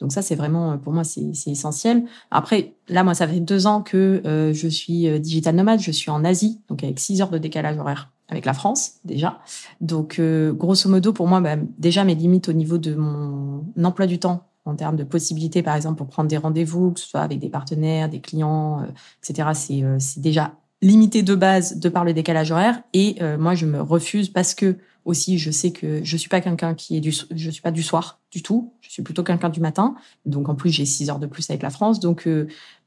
[0.00, 2.04] Donc ça, c'est vraiment pour moi c'est essentiel.
[2.30, 5.90] Après, là, moi, ça fait deux ans que euh, je suis euh, digital nomade, je
[5.90, 9.38] suis en Asie, donc avec six heures de décalage horaire avec la France déjà.
[9.80, 14.06] Donc euh, grosso modo, pour moi, bah, déjà mes limites au niveau de mon emploi
[14.06, 17.20] du temps en termes de possibilités, par exemple, pour prendre des rendez-vous, que ce soit
[17.20, 18.86] avec des partenaires, des clients, euh,
[19.22, 19.50] etc.
[19.54, 22.82] C'est, euh, c'est déjà limité de base de par le décalage horaire.
[22.92, 26.40] Et euh, moi, je me refuse parce que aussi, je sais que je suis pas
[26.40, 28.72] quelqu'un qui est du, je suis pas du soir du tout.
[28.80, 29.94] Je suis plutôt quelqu'un du matin.
[30.24, 32.00] Donc, en plus, j'ai 6 heures de plus avec la France.
[32.00, 32.28] Donc,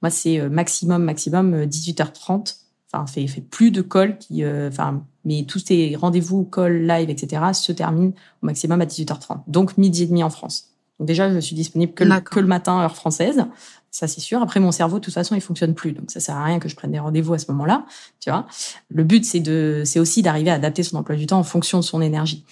[0.01, 2.57] moi, c'est maximum, maximum 18h30.
[2.91, 4.17] Enfin, fait, fait plus de calls
[5.23, 7.41] mais tous ces rendez-vous, calls, live, etc.
[7.53, 9.43] se terminent au maximum à 18h30.
[9.47, 10.68] Donc, midi et demi en France.
[10.99, 13.45] Donc déjà, je suis disponible que le, que le matin, heure française.
[13.91, 14.41] Ça, c'est sûr.
[14.41, 15.93] Après, mon cerveau, de toute façon, il fonctionne plus.
[15.93, 17.85] Donc, ça sert à rien que je prenne des rendez-vous à ce moment-là.
[18.19, 18.45] Tu vois.
[18.89, 21.79] Le but, c'est de, c'est aussi d'arriver à adapter son emploi du temps en fonction
[21.79, 22.45] de son énergie.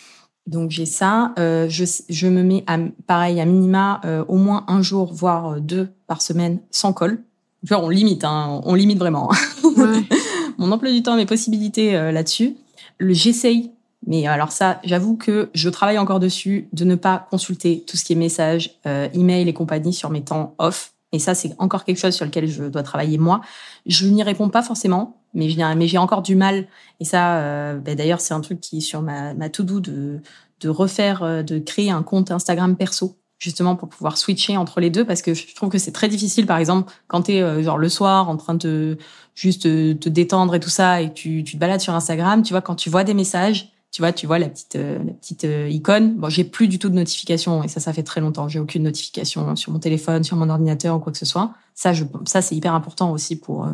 [0.47, 1.33] Donc, j'ai ça.
[1.37, 5.53] Euh, je, je me mets à, pareil, à minima, euh, au moins un jour, voire
[5.53, 7.21] euh, deux par semaine sans col.
[7.65, 9.29] Tu vois, on limite, hein, on limite vraiment.
[10.57, 12.55] mon emploi du temps, mes possibilités euh, là-dessus.
[12.99, 13.71] J'essaye
[14.05, 18.05] mais alors ça, j'avoue que je travaille encore dessus, de ne pas consulter tout ce
[18.05, 20.93] qui est messages, euh, email et compagnie sur mes temps off.
[21.13, 23.41] Et ça, c'est encore quelque chose sur lequel je dois travailler moi.
[23.85, 25.49] Je n'y réponds pas forcément, mais
[25.87, 26.67] j'ai encore du mal.
[26.99, 30.21] Et ça, euh, ben d'ailleurs, c'est un truc qui est sur ma, ma to-do de,
[30.59, 34.89] de refaire, euh, de créer un compte Instagram perso justement pour pouvoir switcher entre les
[34.89, 37.61] deux parce que je trouve que c'est très difficile par exemple quand tu es euh,
[37.61, 38.97] genre le soir en train de
[39.35, 42.61] juste te détendre et tout ça et tu, tu te balades sur Instagram, tu vois
[42.61, 45.69] quand tu vois des messages tu vois, tu vois la petite, euh, la petite euh,
[45.69, 46.15] icône.
[46.15, 48.47] Bon, j'ai plus du tout de notification et ça, ça fait très longtemps.
[48.47, 51.53] J'ai aucune notification sur mon téléphone, sur mon ordinateur ou quoi que ce soit.
[51.73, 53.71] Ça, je, ça, c'est hyper important aussi pour, euh,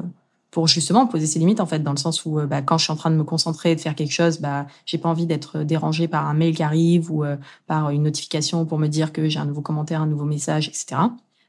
[0.52, 2.94] pour justement poser ses limites en fait, dans le sens où bah, quand je suis
[2.94, 5.64] en train de me concentrer et de faire quelque chose, bah, j'ai pas envie d'être
[5.64, 7.24] dérangée par un mail qui arrive ou
[7.66, 11.02] par une notification pour me dire que j'ai un nouveau commentaire, un nouveau message, etc.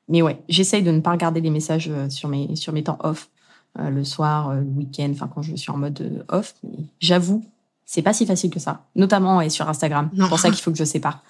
[0.08, 3.28] Mais ouais, j'essaye de ne pas regarder les messages sur mes sur mes temps off,
[3.78, 6.54] le soir, le week-end, enfin quand je suis en mode off.
[6.98, 7.44] J'avoue
[7.86, 10.10] c'est pas si facile que ça, notamment et sur Instagram.
[10.16, 11.22] C'est pour ça qu'il faut que je sépare.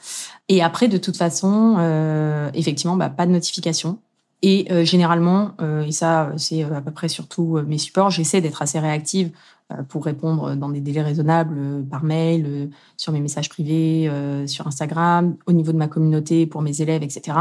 [0.48, 3.98] Et après, de toute façon, euh, effectivement, bah, pas de notification.
[4.42, 8.62] Et euh, généralement, euh, et ça, c'est à peu près surtout mes supports, j'essaie d'être
[8.62, 9.30] assez réactive
[9.88, 14.10] pour répondre dans des délais raisonnables par mail, sur mes messages privés,
[14.46, 17.38] sur Instagram, au niveau de ma communauté, pour mes élèves, etc.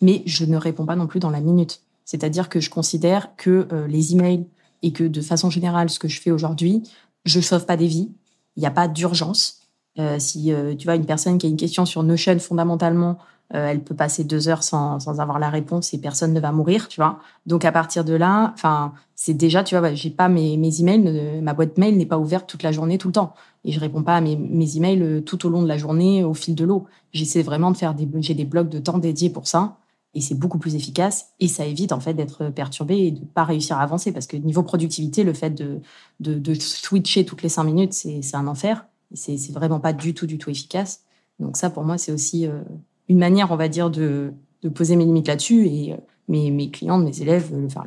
[0.00, 1.80] Mais je ne réponds pas non plus dans la minute.
[2.04, 4.46] C'est-à-dire que je considère que les emails
[4.82, 6.84] et que de façon générale, ce que je fais aujourd'hui,
[7.24, 8.12] je sauve pas des vies.
[8.56, 9.60] Il n'y a pas d'urgence.
[9.98, 13.18] Euh, si euh, tu vois une personne qui a une question sur Notion, fondamentalement,
[13.54, 16.50] euh, elle peut passer deux heures sans, sans avoir la réponse et personne ne va
[16.50, 17.20] mourir, tu vois.
[17.46, 21.40] Donc à partir de là, enfin, c'est déjà, tu vois, j'ai pas mes, mes emails,
[21.42, 24.02] ma boîte mail n'est pas ouverte toute la journée, tout le temps, et je réponds
[24.02, 26.86] pas à mes, mes emails tout au long de la journée, au fil de l'eau.
[27.12, 29.76] J'essaie vraiment de faire des, j'ai des blocs de temps dédiés pour ça,
[30.14, 33.44] et c'est beaucoup plus efficace, et ça évite en fait d'être perturbé et de pas
[33.44, 35.80] réussir à avancer, parce que niveau productivité, le fait de,
[36.20, 38.86] de, switcher toutes les cinq minutes, c'est un enfer.
[39.12, 41.02] C'est vraiment pas du tout, du tout efficace.
[41.38, 42.60] Donc ça, pour moi, c'est aussi euh,
[43.08, 45.66] une manière, on va dire, de, de poser mes limites là-dessus.
[45.66, 45.96] Et euh,
[46.28, 47.84] mes, mes clients, mes élèves, le faire.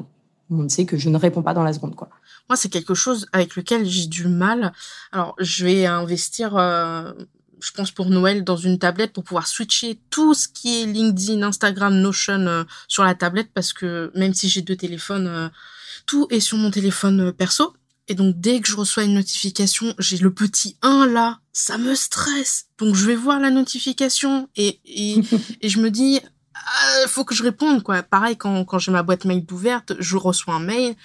[0.49, 2.09] On sait que je ne réponds pas dans la seconde, quoi.
[2.49, 4.71] Moi, c'est quelque chose avec lequel j'ai du mal.
[5.11, 7.11] Alors, je vais investir, euh,
[7.61, 11.41] je pense pour Noël, dans une tablette pour pouvoir switcher tout ce qui est LinkedIn,
[11.43, 15.51] Instagram, Notion sur la tablette parce que même si j'ai deux téléphones,
[16.05, 17.73] tout est sur mon téléphone perso.
[18.07, 21.93] Et donc dès que je reçois une notification, j'ai le petit 1 là, ça me
[21.93, 22.67] stresse.
[22.77, 25.21] Donc je vais voir la notification et, et,
[25.61, 26.21] et je me dis,
[27.07, 28.03] faut que je réponde quoi.
[28.03, 30.95] Pareil quand, quand j'ai ma boîte mail ouverte, je reçois un mail,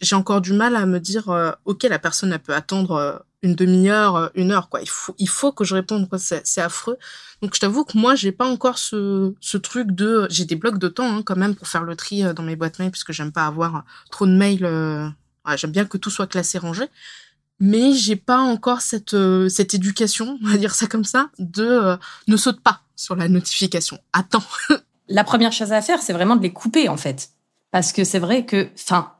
[0.00, 3.18] j'ai encore du mal à me dire, euh, ok la personne elle peut attendre euh,
[3.42, 4.80] une demi-heure, euh, une heure quoi.
[4.82, 6.18] Il faut il faut que je réponde quoi.
[6.18, 6.98] C'est, affreux.
[7.42, 10.78] Donc je t'avoue que moi j'ai pas encore ce, ce truc de, j'ai des blocs
[10.78, 13.12] de temps hein, quand même pour faire le tri dans mes boîtes mail parce que
[13.12, 14.66] j'aime pas avoir trop de mails
[15.56, 16.84] J'aime bien que tout soit classé, rangé,
[17.58, 21.64] mais j'ai pas encore cette euh, cette éducation, on va dire ça comme ça, de
[21.64, 21.96] euh,
[22.28, 23.98] ne saute pas sur la notification.
[24.12, 24.44] Attends.
[25.08, 27.30] la première chose à faire, c'est vraiment de les couper en fait,
[27.70, 29.12] parce que c'est vrai que, enfin,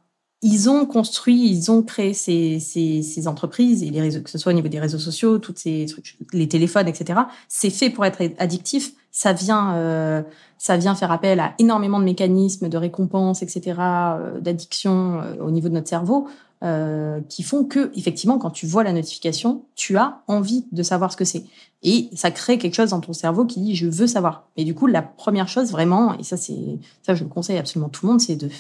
[0.43, 4.39] ils ont construit, ils ont créé ces, ces, ces, entreprises et les réseaux, que ce
[4.39, 5.87] soit au niveau des réseaux sociaux, toutes ces
[6.33, 7.21] les téléphones, etc.
[7.49, 8.93] C'est fait pour être addictif.
[9.11, 10.23] Ça vient, euh,
[10.57, 15.51] ça vient faire appel à énormément de mécanismes de récompense, etc., euh, d'addiction euh, au
[15.51, 16.29] niveau de notre cerveau,
[16.63, 21.13] euh, qui font que, effectivement, quand tu vois la notification, tu as envie de savoir
[21.13, 21.45] ce que c'est.
[21.83, 24.49] Et ça crée quelque chose dans ton cerveau qui dit je veux savoir.
[24.59, 27.89] Et du coup, la première chose vraiment, et ça c'est ça je le conseille absolument
[27.89, 28.51] tout le monde, c'est de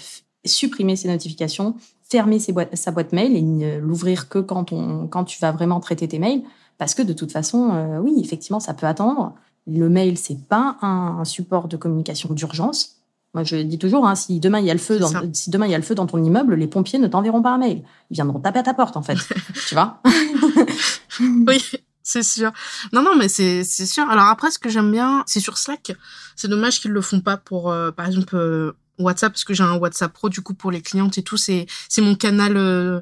[0.44, 1.74] supprimer ces notifications,
[2.08, 5.52] fermer ses boîtes, sa boîte mail et ne l'ouvrir que quand, on, quand tu vas
[5.52, 6.42] vraiment traiter tes mails.
[6.78, 9.34] Parce que de toute façon, euh, oui, effectivement, ça peut attendre.
[9.66, 12.96] Le mail, c'est pas un, support de communication d'urgence.
[13.34, 15.66] Moi, je dis toujours, hein, si demain il y a le feu, dans, si demain
[15.66, 17.82] il y a le feu dans ton immeuble, les pompiers ne t'enverront pas un mail.
[18.10, 19.18] Ils viendront taper à ta porte, en fait.
[19.68, 20.00] tu vois?
[21.20, 21.60] Oui,
[22.02, 22.50] c'est sûr.
[22.92, 24.08] Non, non, mais c'est c'est sûr.
[24.08, 25.92] Alors après, ce que j'aime bien, c'est sur Slack.
[26.34, 29.62] C'est dommage qu'ils le font pas pour, euh, par exemple, euh, WhatsApp parce que j'ai
[29.62, 33.00] un WhatsApp Pro du coup pour les clientes et tout c'est c'est mon canal euh,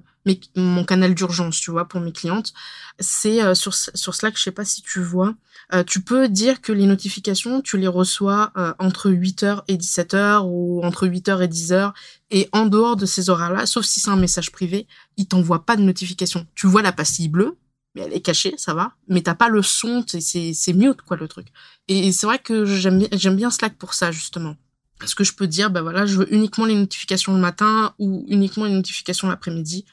[0.56, 2.52] mon canal d'urgence tu vois pour mes clientes
[2.98, 5.34] c'est euh, sur sur Slack je sais pas si tu vois
[5.72, 10.82] euh, tu peux dire que les notifications tu les reçois entre 8h et 17h ou
[10.84, 11.92] entre 8h et 10h
[12.30, 15.76] et en dehors de ces horaires-là sauf si c'est un message privé il t'envoie pas
[15.76, 17.56] de notification tu vois la pastille bleue
[17.94, 18.92] mais elle est cachée, ça va.
[19.08, 21.48] Mais t'as pas le son, c'est c'est mute quoi le truc.
[21.88, 24.56] Et c'est vrai que j'aime j'aime bien Slack pour ça justement.
[25.02, 28.24] Est-ce que je peux dire, bah voilà, je veux uniquement les notifications le matin ou
[28.28, 29.84] uniquement les notifications l'après-midi.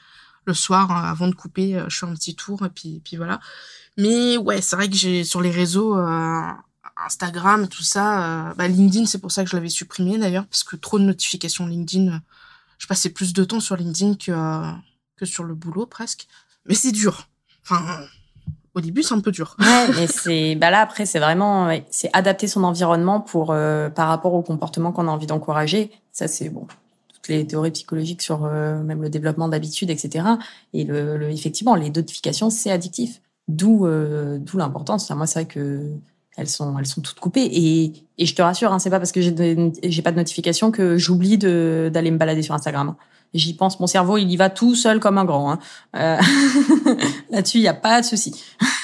[0.46, 3.16] Le soir, euh, avant de couper, euh, je fais un petit tour et puis, puis
[3.16, 3.40] voilà.
[3.96, 6.50] Mais ouais, c'est vrai que j'ai sur les réseaux euh,
[7.04, 10.76] Instagram, tout ça, bah LinkedIn, c'est pour ça que je l'avais supprimé d'ailleurs, parce que
[10.76, 12.20] trop de notifications LinkedIn.
[12.78, 14.72] je passais plus de temps sur LinkedIn que,
[15.16, 16.26] que sur le boulot presque.
[16.66, 17.28] Mais c'est dur.
[17.62, 18.06] Enfin,
[18.76, 19.56] au début, c'est un peu dur.
[19.58, 24.06] Ouais, mais c'est bah là après, c'est vraiment c'est adapter son environnement pour euh, par
[24.08, 25.90] rapport au comportement qu'on a envie d'encourager.
[26.12, 26.66] Ça, c'est bon
[27.12, 30.26] toutes les théories psychologiques sur euh, même le développement d'habitudes, etc.
[30.74, 30.86] Et
[31.30, 33.22] effectivement, les notifications, c'est addictif.
[33.48, 35.10] D'où euh, d'où l'importance.
[35.10, 35.92] moi, c'est vrai que
[36.36, 39.12] elles sont elles sont toutes coupées et, et je te rassure, hein, c'est pas parce
[39.12, 42.94] que j'ai j'ai pas de notification que j'oublie d'aller me balader sur Instagram.
[43.34, 45.52] J'y pense, mon cerveau, il y va tout seul comme un grand.
[45.52, 45.58] Hein.
[45.96, 46.20] Euh...
[47.30, 48.34] Là-dessus, il n'y a pas de souci.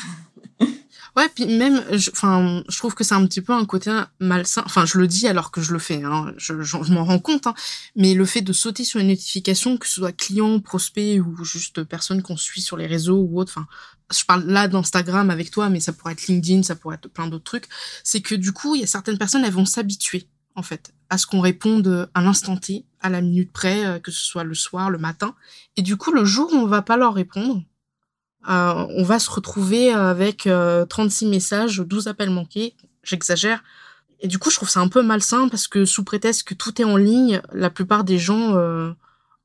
[1.15, 4.63] Ouais, puis même, enfin, je, trouve que c'est un petit peu un côté malsain.
[4.65, 7.47] Enfin, je le dis alors que je le fais, hein, je, je, m'en rends compte.
[7.47, 7.55] Hein,
[7.97, 11.83] mais le fait de sauter sur une notification, que ce soit client, prospect ou juste
[11.85, 13.67] personne qu'on suit sur les réseaux ou autre, enfin,
[14.11, 17.27] je parle là d'Instagram avec toi, mais ça pourrait être LinkedIn, ça pourrait être plein
[17.27, 17.69] d'autres trucs.
[18.05, 21.19] C'est que du coup, il y a certaines personnes, elles vont s'habituer en fait, à
[21.19, 24.55] ce qu'on réponde à l'instant T, à la minute près, euh, que ce soit le
[24.55, 25.35] soir, le matin.
[25.77, 27.63] Et du coup, le jour où on va pas leur répondre,
[28.49, 30.49] euh, on va se retrouver avec
[30.89, 33.63] 36 euh, messages, 12 appels manqués, j'exagère.
[34.21, 36.81] Et du coup, je trouve ça un peu malsain parce que sous prétexte que tout
[36.81, 38.57] est en ligne, la plupart des gens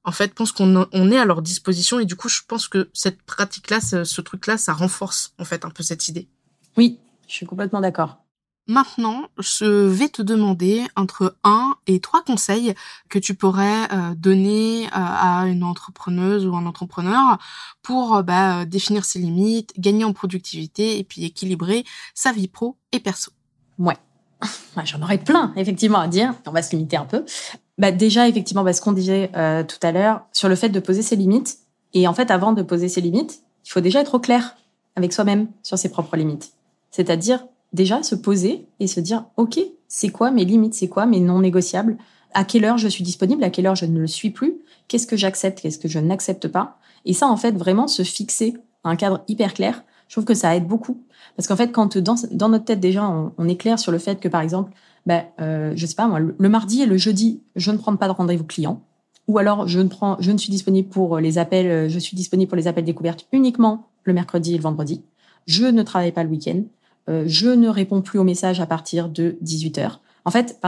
[0.06, 2.90] en fait, pensent qu'on on est à leur disposition et du coup, je pense que
[2.94, 6.30] cette pratique-là, ce, ce truc-là, ça renforce en fait un peu cette idée.
[6.78, 8.20] Oui, je suis complètement d'accord.
[8.70, 12.74] Maintenant, je vais te demander entre un et trois conseils
[13.08, 17.38] que tu pourrais euh, donner euh, à une entrepreneuse ou un entrepreneur
[17.82, 22.78] pour euh, bah, définir ses limites, gagner en productivité et puis équilibrer sa vie pro
[22.92, 23.32] et perso.
[23.80, 23.98] Ouais.
[24.84, 26.34] J'en aurais plein, effectivement, à dire.
[26.46, 27.26] On va se limiter un peu.
[27.78, 29.32] Bah, déjà, effectivement, bah, ce qu'on disait
[29.68, 31.60] tout à l'heure sur le fait de poser ses limites.
[31.94, 34.56] Et en fait, avant de poser ses limites, il faut déjà être au clair
[34.96, 36.54] avec soi-même sur ses propres limites.
[36.92, 41.20] C'est-à-dire déjà se poser et se dire, OK, c'est quoi mes limites, c'est quoi mes
[41.20, 41.98] non négociables,
[42.34, 44.56] à quelle heure je suis disponible, à quelle heure je ne le suis plus,
[44.88, 46.78] qu'est-ce que j'accepte, qu'est-ce que je n'accepte pas?
[47.06, 50.56] Et ça, en fait, vraiment se fixer un cadre hyper clair, je trouve que ça
[50.56, 51.02] aide beaucoup.
[51.36, 54.20] Parce qu'en fait, quand dans, dans notre tête déjà, on, est clair sur le fait
[54.20, 54.72] que, par exemple,
[55.06, 58.08] ben, euh, je sais pas moi, le, mardi et le jeudi, je ne prends pas
[58.08, 58.82] de rendez-vous client.
[59.28, 62.16] Ou alors, je ne prends, je ne suis disponible pour les appels, euh, je suis
[62.16, 65.04] disponible pour les appels découvertes uniquement le mercredi et le vendredi.
[65.46, 66.64] Je ne travaille pas le week-end.
[67.10, 70.02] Euh, je ne réponds plus aux messages à partir de 18 heures.
[70.26, 70.60] En fait,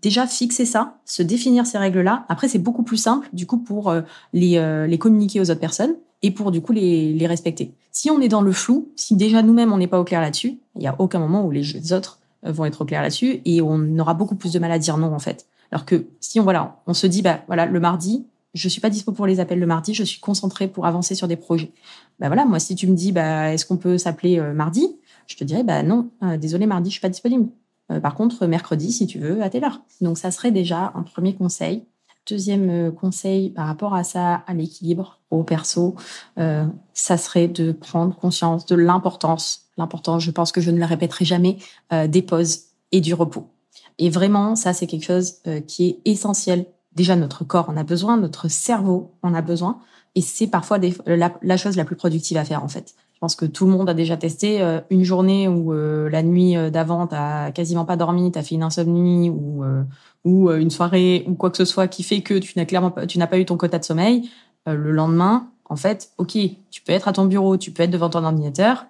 [0.00, 2.24] déjà fixer ça, se définir ces règles-là.
[2.28, 5.58] Après, c'est beaucoup plus simple du coup pour euh, les, euh, les communiquer aux autres
[5.58, 7.72] personnes et pour du coup les, les respecter.
[7.90, 10.58] Si on est dans le flou, si déjà nous-mêmes on n'est pas au clair là-dessus,
[10.76, 13.98] il y a aucun moment où les autres vont être au clair là-dessus et on
[13.98, 15.46] aura beaucoup plus de mal à dire non en fait.
[15.72, 18.90] Alors que si on voilà, on se dit bah voilà le mardi, je suis pas
[18.90, 21.72] dispo pour les appels le mardi, je suis concentré pour avancer sur des projets.
[22.20, 24.96] Bah voilà, moi si tu me dis bah est-ce qu'on peut s'appeler mardi,
[25.32, 27.48] je te dirais, bah non, euh, désolé, mardi, je suis pas disponible.
[27.90, 29.80] Euh, par contre, mercredi, si tu veux, à telle heure.
[30.02, 31.86] Donc, ça serait déjà un premier conseil.
[32.28, 35.96] Deuxième euh, conseil par rapport à ça, à l'équilibre, au perso,
[36.36, 41.24] ça serait de prendre conscience de l'importance, l'importance, je pense que je ne le répéterai
[41.24, 41.56] jamais,
[41.90, 43.46] des pauses et du repos.
[43.96, 46.66] Et vraiment, ça, c'est quelque chose qui est essentiel.
[46.94, 49.80] Déjà, notre corps en a besoin, notre cerveau en a besoin,
[50.14, 52.94] et c'est parfois la, chose la plus productive à faire, en fait.
[53.22, 56.24] Je pense que tout le monde a déjà testé euh, une journée où euh, la
[56.24, 59.62] nuit euh, d'avant, t'as quasiment pas dormi, t'as fait une insomnie ou
[60.24, 63.06] ou une soirée ou quoi que ce soit qui fait que tu n'as clairement pas,
[63.06, 64.28] tu n'as pas eu ton quota de sommeil.
[64.66, 66.36] le lendemain, en fait, ok,
[66.72, 68.86] tu peux être à ton bureau, tu peux être devant ton ordinateur.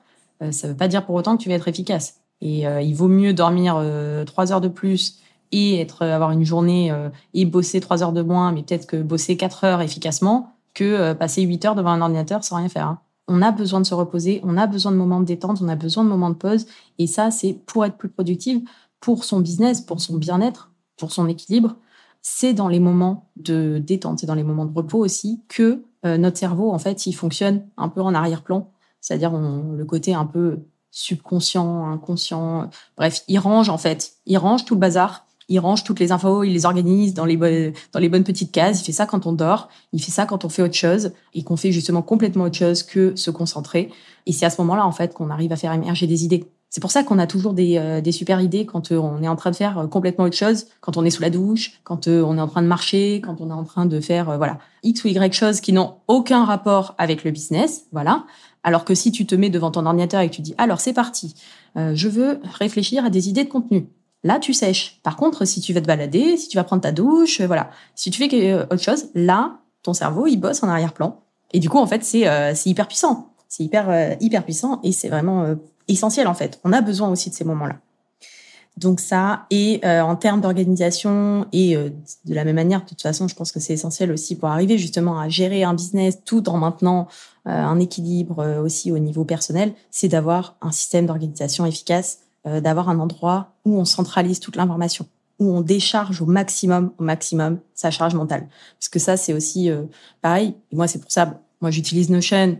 [0.50, 2.20] ça veut pas dire pour autant que tu vas être efficace.
[2.40, 3.82] Et il vaut mieux dormir
[4.24, 5.20] trois heures de plus
[5.52, 6.90] et être avoir une journée
[7.34, 11.42] et bosser trois heures de moins, mais peut-être que bosser quatre heures efficacement que passer
[11.42, 12.86] huit heures devant un ordinateur sans rien faire.
[12.86, 15.68] Hein on a besoin de se reposer, on a besoin de moments de détente, on
[15.68, 16.66] a besoin de moments de pause.
[16.98, 18.62] Et ça, c'est pour être plus productive,
[19.00, 21.76] pour son business, pour son bien-être, pour son équilibre.
[22.20, 26.18] C'est dans les moments de détente, c'est dans les moments de repos aussi que euh,
[26.18, 28.70] notre cerveau, en fait, il fonctionne un peu en arrière-plan.
[29.00, 30.60] C'est-à-dire le côté un peu
[30.92, 32.70] subconscient, inconscient.
[32.96, 34.12] Bref, il range, en fait.
[34.26, 37.36] Il range tout le bazar il range toutes les infos, il les organise dans les,
[37.36, 38.80] bonnes, dans les bonnes petites cases.
[38.80, 41.44] Il fait ça quand on dort, il fait ça quand on fait autre chose et
[41.44, 43.90] qu'on fait justement complètement autre chose que se concentrer.
[44.24, 46.46] Et c'est à ce moment-là, en fait, qu'on arrive à faire émerger des idées.
[46.70, 49.36] C'est pour ça qu'on a toujours des, euh, super idées quand euh, on est en
[49.36, 52.38] train de faire euh, complètement autre chose, quand on est sous la douche, quand on
[52.38, 55.08] est en train de marcher, quand on est en train de faire voilà x ou
[55.08, 58.24] y choses qui n'ont aucun rapport avec le business, voilà.
[58.62, 60.94] Alors que si tu te mets devant ton ordinateur et que tu dis alors c'est
[60.94, 61.34] parti,
[61.76, 63.86] je veux réfléchir à des idées de contenu.
[64.24, 65.00] Là, tu sèches.
[65.02, 67.70] Par contre, si tu vas te balader, si tu vas prendre ta douche, euh, voilà.
[67.94, 71.20] Si tu fais euh, autre chose, là, ton cerveau, il bosse en arrière-plan.
[71.52, 73.30] Et du coup, en fait, c'est euh, hyper puissant.
[73.48, 75.54] C'est hyper, hyper puissant et c'est vraiment
[75.86, 76.58] essentiel, en fait.
[76.64, 77.76] On a besoin aussi de ces moments-là.
[78.78, 83.34] Donc ça, et en termes d'organisation et de la même manière, de toute façon, je
[83.34, 87.08] pense que c'est essentiel aussi pour arriver justement à gérer un business tout en maintenant
[87.44, 92.98] un équilibre aussi au niveau personnel, c'est d'avoir un système d'organisation efficace euh, d'avoir un
[92.98, 95.06] endroit où on centralise toute l'information,
[95.38, 98.48] où on décharge au maximum, au maximum sa charge mentale.
[98.78, 99.84] Parce que ça, c'est aussi euh,
[100.20, 100.54] pareil.
[100.70, 102.58] Et moi, c'est pour ça, moi, j'utilise Notion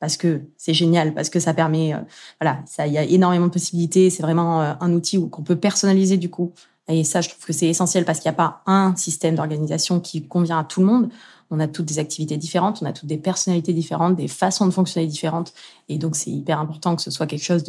[0.00, 1.98] parce que c'est génial, parce que ça permet, euh,
[2.40, 4.10] voilà, ça, il y a énormément de possibilités.
[4.10, 6.52] C'est vraiment un outil qu'on peut personnaliser du coup.
[6.88, 10.00] Et ça, je trouve que c'est essentiel parce qu'il n'y a pas un système d'organisation
[10.00, 11.08] qui convient à tout le monde.
[11.50, 14.70] On a toutes des activités différentes, on a toutes des personnalités différentes, des façons de
[14.70, 15.54] fonctionner différentes.
[15.88, 17.64] Et donc, c'est hyper important que ce soit quelque chose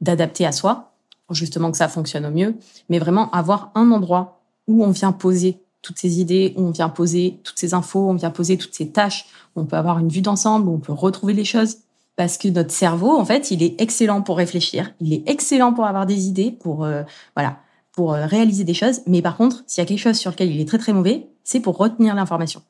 [0.00, 0.92] d'adapté à soi
[1.34, 2.56] justement que ça fonctionne au mieux,
[2.88, 6.88] mais vraiment avoir un endroit où on vient poser toutes ces idées, où on vient
[6.88, 10.08] poser toutes ces infos, on vient poser toutes ces tâches, où on peut avoir une
[10.08, 11.78] vue d'ensemble, où on peut retrouver les choses.
[12.16, 15.86] Parce que notre cerveau, en fait, il est excellent pour réfléchir, il est excellent pour
[15.86, 17.02] avoir des idées, pour euh,
[17.36, 17.58] voilà,
[17.92, 19.00] pour euh, réaliser des choses.
[19.06, 21.28] Mais par contre, s'il y a quelque chose sur lequel il est très très mauvais,
[21.44, 22.62] c'est pour retenir l'information.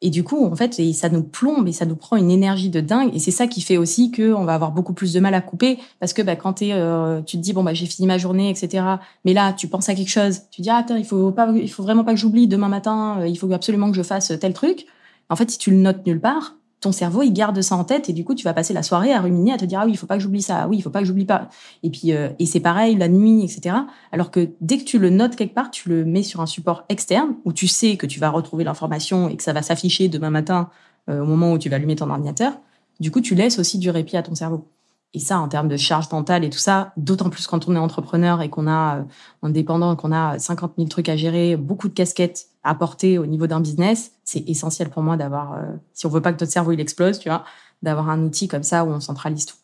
[0.00, 2.80] Et du coup, en fait, ça nous plombe et ça nous prend une énergie de
[2.80, 3.10] dingue.
[3.14, 5.40] Et c'est ça qui fait aussi que on va avoir beaucoup plus de mal à
[5.40, 8.48] couper, parce que bah, quand euh, tu te dis bon bah j'ai fini ma journée,
[8.48, 8.84] etc.
[9.24, 11.70] Mais là, tu penses à quelque chose, tu dis ah attends, il faut pas, il
[11.70, 14.52] faut vraiment pas que j'oublie demain matin, euh, il faut absolument que je fasse tel
[14.52, 14.86] truc.
[15.30, 18.08] En fait, si tu le notes nulle part, ton cerveau il garde ça en tête
[18.08, 19.92] et du coup tu vas passer la soirée à ruminer à te dire ah oui
[19.92, 21.48] il faut pas que j'oublie ça ah oui il faut pas que j'oublie pas.
[21.82, 23.76] Et puis euh, et c'est pareil la nuit etc
[24.12, 26.84] alors que dès que tu le notes quelque part tu le mets sur un support
[26.88, 30.30] externe où tu sais que tu vas retrouver l'information et que ça va s'afficher demain
[30.30, 30.70] matin
[31.08, 32.52] euh, au moment où tu vas allumer ton ordinateur
[33.00, 34.68] du coup tu laisses aussi du répit à ton cerveau
[35.14, 37.78] et ça, en termes de charge mentale et tout ça, d'autant plus quand on est
[37.78, 39.02] entrepreneur et qu'on a euh,
[39.42, 43.46] indépendant, qu'on a 50 000 trucs à gérer, beaucoup de casquettes à porter au niveau
[43.46, 45.62] d'un business, c'est essentiel pour moi d'avoir, euh,
[45.94, 47.44] si on veut pas que notre cerveau il explose, tu vois,
[47.82, 49.56] d'avoir un outil comme ça où on centralise tout.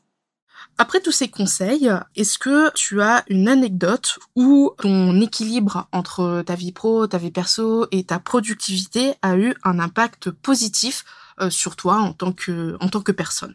[0.79, 6.55] Après tous ces conseils, est-ce que tu as une anecdote où ton équilibre entre ta
[6.55, 11.05] vie pro, ta vie perso et ta productivité a eu un impact positif
[11.41, 13.55] euh, sur toi en tant que, en tant que personne?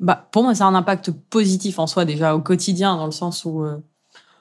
[0.00, 3.12] Bah, pour moi, ça a un impact positif en soi déjà au quotidien, dans le
[3.12, 3.76] sens où euh,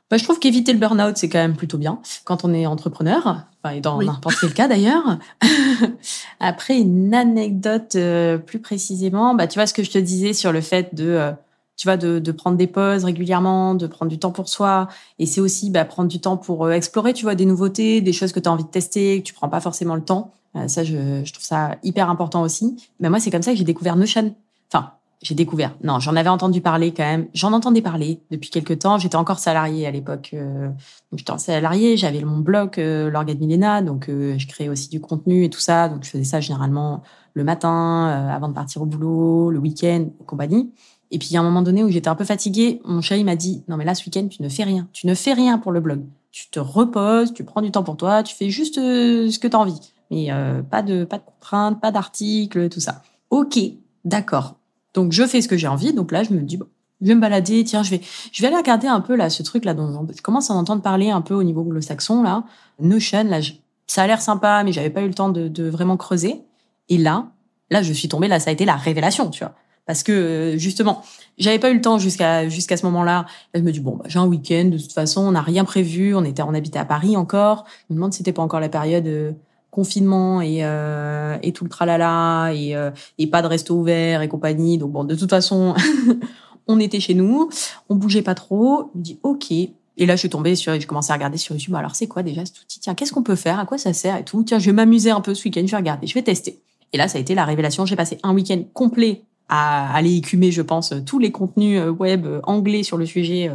[0.10, 3.46] bah, je trouve qu'éviter le burn-out, c'est quand même plutôt bien quand on est entrepreneur,
[3.64, 5.18] enfin, et dans n'importe quel cas d'ailleurs.
[6.40, 10.52] Après, une anecdote euh, plus précisément, bah, tu vois ce que je te disais sur
[10.52, 11.32] le fait de, euh,
[11.76, 14.88] tu vois, de, de, prendre des pauses régulièrement, de prendre du temps pour soi.
[15.18, 18.32] Et c'est aussi bah, prendre du temps pour explorer, tu vois, des nouveautés, des choses
[18.32, 20.34] que tu as envie de tester, que tu prends pas forcément le temps.
[20.68, 22.78] ça, je, je trouve ça hyper important aussi.
[23.00, 24.36] Mais moi, c'est comme ça que j'ai découvert Notion.
[24.72, 24.92] Enfin,
[25.24, 25.76] j'ai découvert.
[25.84, 27.28] Non, j'en avais entendu parler quand même.
[27.34, 29.00] J'en entendais parler depuis quelques temps.
[29.00, 30.30] J'étais encore salariée à l'époque.
[30.34, 30.70] Euh,
[31.16, 35.44] j'étais salariée, j'avais mon blog, euh, l'Organe Milena, donc euh, je créais aussi du contenu
[35.44, 35.90] et tout ça.
[35.90, 37.02] Donc je faisais ça généralement
[37.34, 40.72] le matin, euh, avant de partir au boulot, le week-end, compagnie.
[41.10, 43.24] Et puis il y a un moment donné où j'étais un peu fatiguée, mon chéri
[43.24, 45.58] m'a dit non mais là ce week-end tu ne fais rien, tu ne fais rien
[45.58, 46.04] pour le blog.
[46.32, 49.56] Tu te reposes, tu prends du temps pour toi, tu fais juste ce que tu
[49.56, 49.80] as envie.
[50.12, 50.30] Mais
[50.70, 53.02] pas de pas de contraintes, pas d'articles, tout ça.
[53.32, 53.58] OK,
[54.06, 54.58] d'accord.
[54.98, 55.94] Donc je fais ce que j'ai envie.
[55.94, 56.66] Donc là, je me dis, bon,
[57.02, 57.64] je vais me balader.
[57.64, 60.22] Tiens, je vais, je vais aller regarder un peu là ce truc là dont je
[60.24, 62.46] commence à en entendre parler un peu au niveau anglo-saxon là.
[62.80, 63.40] Notion, là,
[63.86, 66.42] ça a l'air sympa, mais j'avais pas eu le temps de, de, vraiment creuser.
[66.90, 67.28] Et là,
[67.70, 68.28] là, je suis tombée.
[68.28, 69.54] Là, ça a été la révélation, tu vois.
[69.86, 71.04] Parce que euh, justement,
[71.38, 73.28] j'avais pas eu le temps jusqu'à jusqu'à ce moment-là.
[73.54, 74.66] Là, je me dis bon, bah, j'ai un week-end.
[74.66, 76.16] De toute façon, on n'a rien prévu.
[76.16, 77.66] On était, on habitait à Paris encore.
[77.88, 79.32] Je me demande si c'était pas encore la période euh,
[79.78, 84.28] confinement et, euh, et tout le tralala et, euh, et pas de resto ouvert et
[84.28, 84.80] compagnie.
[84.80, 85.76] Donc bon, de toute façon,
[86.68, 87.48] on était chez nous,
[87.88, 88.90] on bougeait pas trop.
[88.96, 89.52] Je me dis ok.
[89.52, 91.76] Et là, je suis tombée sur, je commençais à regarder sur YouTube.
[91.76, 92.80] Alors, c'est quoi déjà ce outil?
[92.80, 93.60] Tiens, qu'est-ce qu'on peut faire?
[93.60, 94.18] À quoi ça sert?
[94.18, 95.62] Et tout Tiens, je vais m'amuser un peu ce week-end.
[95.64, 96.60] Je vais regarder, je vais tester.
[96.94, 97.86] Et là, ça a été la révélation.
[97.86, 102.26] J'ai passé un week-end complet à aller écumer, je pense, tous les contenus euh, web
[102.44, 103.52] anglais sur le sujet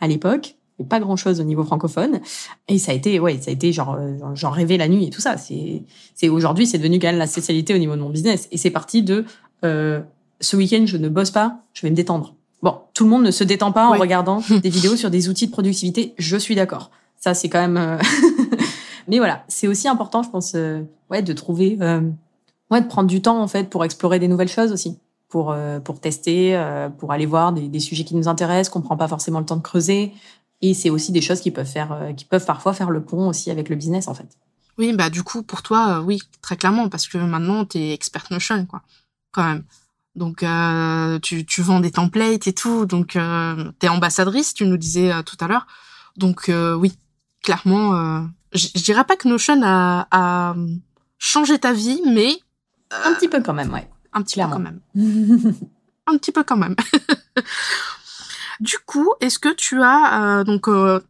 [0.00, 2.20] à l'époque pas grand chose au niveau francophone.
[2.68, 5.10] Et ça a été, ouais, ça a été genre, euh, j'en rêvais la nuit et
[5.10, 5.36] tout ça.
[5.36, 5.82] C'est,
[6.14, 8.48] c'est aujourd'hui, c'est devenu quand même la spécialité au niveau de mon business.
[8.50, 9.24] Et c'est parti de,
[9.64, 10.00] euh,
[10.40, 12.34] ce week-end, je ne bosse pas, je vais me détendre.
[12.62, 15.46] Bon, tout le monde ne se détend pas en regardant des vidéos sur des outils
[15.46, 16.14] de productivité.
[16.18, 16.90] Je suis d'accord.
[17.16, 17.76] Ça, c'est quand même.
[17.76, 17.98] Euh,
[19.08, 20.56] mais voilà, c'est aussi important, je pense,
[21.10, 21.78] ouais, de trouver,
[22.70, 25.54] ouais, de prendre du temps en fait pour explorer des nouvelles choses aussi, pour
[25.84, 26.58] pour tester,
[26.98, 29.56] pour aller voir des, des, sujets qui nous intéressent, qu'on prend pas forcément le temps
[29.56, 30.12] de creuser,
[30.62, 33.28] et c'est aussi des choses qui peuvent faire, euh, qui peuvent parfois faire le pont
[33.28, 34.28] aussi avec le business, en fait.
[34.78, 37.92] Oui, bah du coup, pour toi, euh, oui, très clairement, parce que maintenant, tu es
[37.92, 38.82] expert Notion, quoi,
[39.30, 39.64] quand même.
[40.16, 44.64] Donc, euh, tu, tu vends des templates et tout, donc euh, tu es ambassadrice, tu
[44.66, 45.66] nous disais tout à l'heure.
[46.16, 46.92] Donc, oui,
[47.42, 50.56] clairement, je dirais pas que Notion a, a,
[51.18, 52.32] changé ta vie, mais...
[52.90, 53.88] un petit peu quand même, ouais.
[54.12, 54.80] Un petit peu quand même.
[56.06, 56.74] un petit peu quand même.
[58.60, 61.00] Du coup, est-ce que tu as euh, donc euh,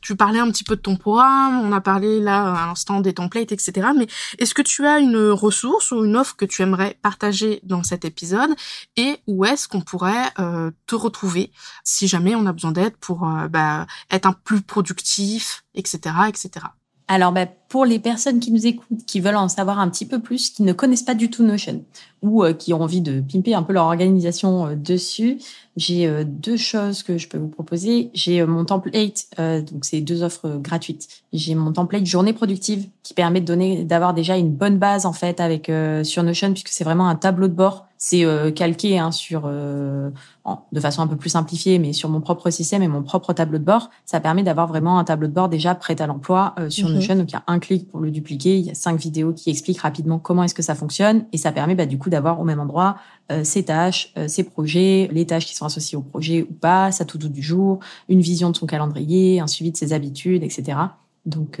[0.00, 3.14] tu, parlais un petit peu de ton programme, on a parlé là à l'instant des
[3.14, 3.88] templates, etc.
[3.96, 4.06] Mais
[4.38, 8.04] est-ce que tu as une ressource ou une offre que tu aimerais partager dans cet
[8.04, 8.50] épisode
[8.96, 11.52] et où est-ce qu'on pourrait euh, te retrouver
[11.84, 16.66] si jamais on a besoin d'aide pour bah, être un plus productif, etc., etc.
[17.08, 20.20] Alors, bah, pour les personnes qui nous écoutent, qui veulent en savoir un petit peu
[20.20, 21.82] plus, qui ne connaissent pas du tout Notion
[22.22, 25.38] ou euh, qui ont envie de pimper un peu leur organisation euh, dessus,
[25.76, 28.10] j'ai euh, deux choses que je peux vous proposer.
[28.14, 31.08] J'ai mon template, donc c'est deux offres gratuites.
[31.32, 35.12] J'ai mon template journée productive qui permet de donner, d'avoir déjà une bonne base en
[35.12, 35.70] fait avec
[36.02, 41.00] sur Notion puisque c'est vraiment un tableau de bord c'est calqué hein, sur, de façon
[41.00, 43.90] un peu plus simplifiée, mais sur mon propre système et mon propre tableau de bord.
[44.04, 47.16] Ça permet d'avoir vraiment un tableau de bord déjà prêt à l'emploi sur Notion.
[47.16, 49.50] Donc il y a un clic pour le dupliquer, il y a cinq vidéos qui
[49.50, 52.44] expliquent rapidement comment est-ce que ça fonctionne, et ça permet bah, du coup d'avoir au
[52.44, 52.96] même endroit
[53.42, 57.18] ses tâches, ses projets, les tâches qui sont associées au projet ou pas, sa tout
[57.18, 60.78] du jour, une vision de son calendrier, un suivi de ses habitudes, etc.
[61.24, 61.60] Donc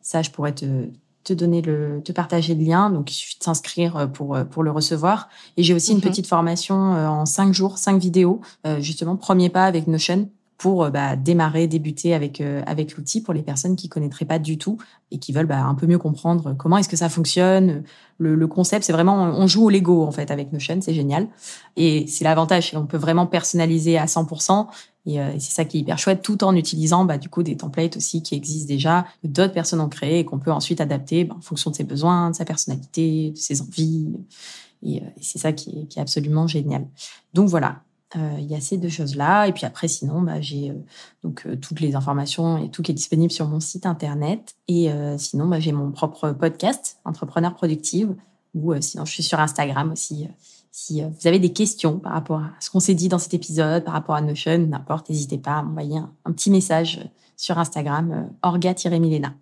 [0.00, 0.88] ça, je pourrais te
[1.26, 2.88] te donner le, te partager le lien.
[2.88, 5.28] Donc, il suffit de s'inscrire euh, pour, euh, pour le recevoir.
[5.56, 6.04] Et j'ai aussi une mhm.
[6.04, 8.40] petite formation euh, en cinq jours, cinq vidéos,
[8.78, 13.34] justement, premier pas avec Notion pour euh, bah, démarrer, débuter avec euh, avec l'outil pour
[13.34, 14.78] les personnes qui connaîtraient pas du tout
[15.10, 17.82] et qui veulent bah, un peu mieux comprendre comment est-ce que ça fonctionne.
[18.18, 21.28] Le, le concept, c'est vraiment on joue au Lego en fait avec Notion, c'est génial
[21.76, 24.66] et c'est l'avantage, on peut vraiment personnaliser à 100%
[25.06, 27.42] et, euh, et c'est ça qui est hyper chouette, tout en utilisant bah, du coup
[27.42, 30.80] des templates aussi qui existent déjà, que d'autres personnes ont créé et qu'on peut ensuite
[30.80, 34.12] adapter bah, en fonction de ses besoins, de sa personnalité, de ses envies.
[34.82, 36.86] Et, et c'est ça qui est, qui est absolument génial.
[37.34, 37.85] Donc voilà, euh,
[38.38, 39.46] il y a ces deux choses-là.
[39.46, 40.74] Et puis après, sinon, bah, j'ai euh,
[41.22, 44.54] donc euh, toutes les informations et tout qui est disponible sur mon site internet.
[44.68, 48.14] Et sinon, bah, j'ai mon propre podcast, Entrepreneur Productive,
[48.54, 50.28] ou sinon, je suis sur Instagram aussi.
[50.72, 53.84] si vous avez des questions par rapport à ce qu'on s'est dit dans cet épisode,
[53.84, 57.00] par rapport à Notion, n'importe, n'hésitez pas à m'envoyer un, petit message
[57.36, 59.34] sur Instagram, orga-milena.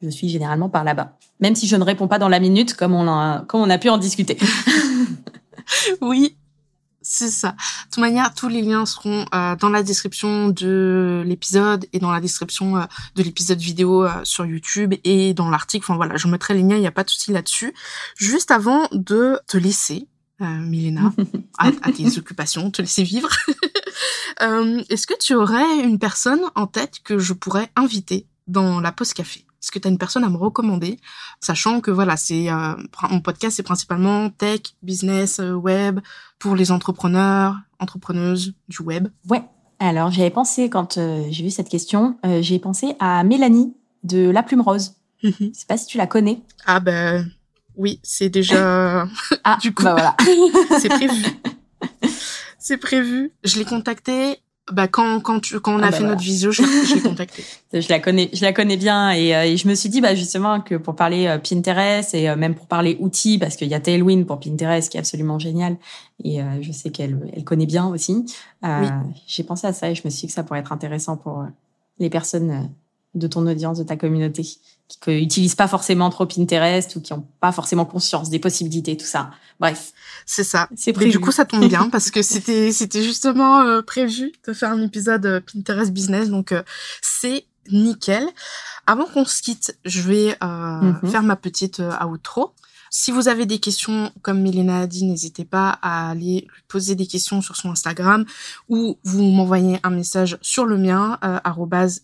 [0.00, 1.16] Je suis généralement par là-bas.
[1.40, 3.78] Même si je ne réponds pas dans la minute, comme on a, comme on a
[3.78, 4.36] pu en discuter.
[6.00, 6.36] oui,
[7.12, 7.50] c'est ça.
[7.50, 7.56] De
[7.90, 12.22] toute manière, tous les liens seront euh, dans la description de l'épisode et dans la
[12.22, 12.84] description euh,
[13.16, 15.84] de l'épisode vidéo euh, sur YouTube et dans l'article.
[15.84, 17.74] Enfin voilà, je mettrai les liens, il n'y a pas de souci là-dessus.
[18.16, 20.08] Juste avant de te laisser,
[20.40, 21.12] Milena,
[21.58, 23.28] à, à, tes occupations, te laisser vivre,
[24.40, 29.12] est-ce que tu aurais une personne en tête que je pourrais inviter dans la pause
[29.12, 29.44] café?
[29.62, 30.98] Est-ce que tu as une personne à me recommander,
[31.40, 32.74] sachant que voilà, c'est euh,
[33.10, 36.00] mon podcast, c'est principalement tech, business, euh, web
[36.40, 39.08] pour les entrepreneurs, entrepreneuses du web.
[39.30, 39.42] Ouais.
[39.78, 44.42] Alors j'avais pensé quand euh, j'ai vu cette question, j'ai pensé à Mélanie de La
[44.42, 44.94] Plume Rose.
[45.22, 45.32] Mhm.
[45.38, 46.40] Je sais pas si tu la connais.
[46.66, 47.28] Ah ben
[47.76, 49.06] oui, c'est déjà
[49.44, 50.16] ah, du coup bah voilà.
[50.80, 51.24] c'est prévu.
[52.58, 53.32] C'est prévu.
[53.44, 54.38] Je l'ai contactée
[54.70, 57.00] bah quand quand tu, quand on a ah, bah fait notre visio, je, je l'ai
[57.02, 57.44] contacté.
[57.72, 60.14] je la connais, je la connais bien et, euh, et, je me suis dit bah
[60.14, 63.74] justement que pour parler euh, Pinterest et euh, même pour parler outils parce qu'il y
[63.74, 65.76] a Tailwind pour Pinterest qui est absolument génial
[66.22, 68.24] et je sais qu'elle elle connaît bien aussi.
[68.62, 68.86] Oui.
[69.26, 71.44] J'ai pensé à ça et je me suis dit que ça pourrait être intéressant pour
[71.98, 72.70] les personnes
[73.14, 74.42] de ton audience, de ta communauté
[75.00, 79.06] qui n'utilisent pas forcément trop Pinterest ou qui n'ont pas forcément conscience des possibilités, tout
[79.06, 79.30] ça.
[79.60, 79.92] Bref.
[80.26, 80.68] C'est ça.
[80.76, 81.10] C'est prévu.
[81.10, 84.82] du coup, ça tombe bien parce que c'était c'était justement euh, prévu de faire un
[84.82, 86.62] épisode euh, Pinterest Business, donc euh,
[87.00, 88.26] c'est nickel.
[88.86, 91.08] Avant qu'on se quitte, je vais mm-hmm.
[91.08, 92.52] faire ma petite outro.
[92.94, 96.94] Si vous avez des questions, comme Milena a dit, n'hésitez pas à aller lui poser
[96.94, 98.26] des questions sur son Instagram
[98.68, 101.40] ou vous m'envoyez un message sur le mien, euh,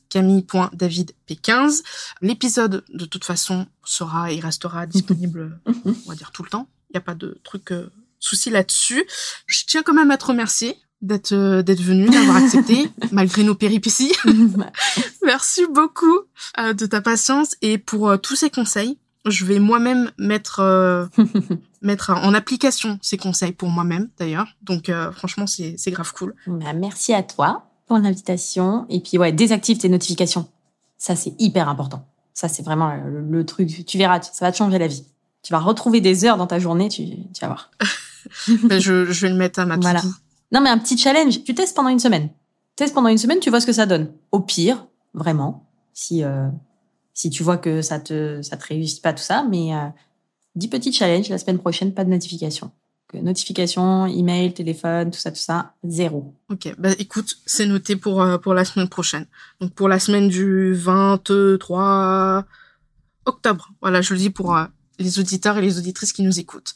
[0.09, 1.83] camille.davidp15.
[2.23, 6.69] L'épisode, de toute façon, sera et restera disponible, on va dire, tout le temps.
[6.89, 9.05] Il n'y a pas de truc euh, souci là-dessus.
[9.47, 13.55] Je tiens quand même à te remercier d'être euh, d'être venu, d'avoir accepté malgré nos
[13.55, 14.13] péripéties.
[15.25, 16.21] Merci beaucoup
[16.59, 18.99] euh, de ta patience et pour euh, tous ces conseils
[19.31, 21.07] je vais moi-même mettre euh,
[21.83, 24.49] mettre en application ces conseils pour moi-même d'ailleurs.
[24.63, 26.35] Donc euh, franchement c'est grave cool.
[26.47, 30.49] Bah, merci à toi pour l'invitation et puis ouais désactive tes notifications.
[30.99, 32.07] Ça c'est hyper important.
[32.35, 33.87] Ça c'est vraiment le, truc.
[33.87, 35.05] Tu verras, ça va te changer la vie.
[35.43, 37.71] Tu vas retrouver des heures dans ta journée, tu, tu vas voir.
[38.65, 40.03] Ben, je, je vais le mettre à ma voilà.
[40.53, 41.45] Non mais un petit challenge.
[41.45, 42.29] Tu testes pendant une semaine.
[42.77, 44.13] Teste pendant une semaine, tu vois ce que ça donne.
[44.33, 46.49] Au pire, vraiment, si euh,
[47.19, 49.89] si tu vois que ça te ça te réussit pas tout ça, mais euh,
[50.55, 52.71] 10 petits challenges la semaine prochaine, pas de notification.
[53.13, 56.33] notification, email, téléphone, tout ça, tout ça, zéro.
[56.49, 59.27] Ok, bah écoute, c'est noté pour euh, pour la semaine prochaine.
[59.61, 62.45] Donc pour la semaine du 23
[63.25, 63.73] octobre.
[63.81, 64.67] Voilà, je le dis pour euh,
[65.01, 66.75] les auditeurs et les auditrices qui nous écoutent.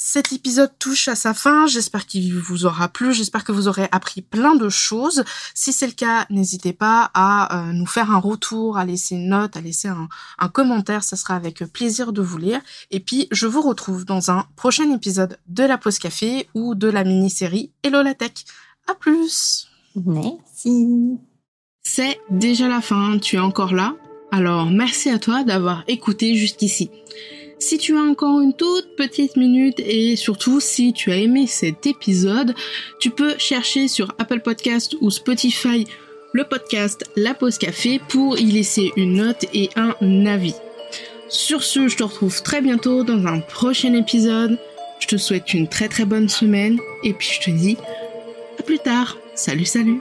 [0.00, 1.66] Cet épisode touche à sa fin.
[1.66, 3.12] J'espère qu'il vous aura plu.
[3.12, 5.24] J'espère que vous aurez appris plein de choses.
[5.54, 9.30] Si c'est le cas, n'hésitez pas à euh, nous faire un retour, à laisser une
[9.30, 11.02] note, à laisser un, un, commentaire.
[11.02, 12.60] Ça sera avec plaisir de vous lire.
[12.92, 16.86] Et puis, je vous retrouve dans un prochain épisode de la pause café ou de
[16.86, 18.44] la mini-série Hello la Tech.
[18.86, 19.66] À plus.
[19.96, 21.18] Merci.
[21.82, 23.18] C'est déjà la fin.
[23.18, 23.96] Tu es encore là?
[24.30, 26.88] Alors, merci à toi d'avoir écouté jusqu'ici.
[27.60, 31.86] Si tu as encore une toute petite minute et surtout si tu as aimé cet
[31.86, 32.54] épisode,
[33.00, 35.84] tu peux chercher sur Apple Podcast ou Spotify
[36.32, 40.54] le podcast La Pause Café pour y laisser une note et un avis.
[41.28, 44.58] Sur ce, je te retrouve très bientôt dans un prochain épisode.
[45.00, 47.76] Je te souhaite une très très bonne semaine et puis je te dis
[48.58, 49.18] à plus tard.
[49.34, 50.00] Salut salut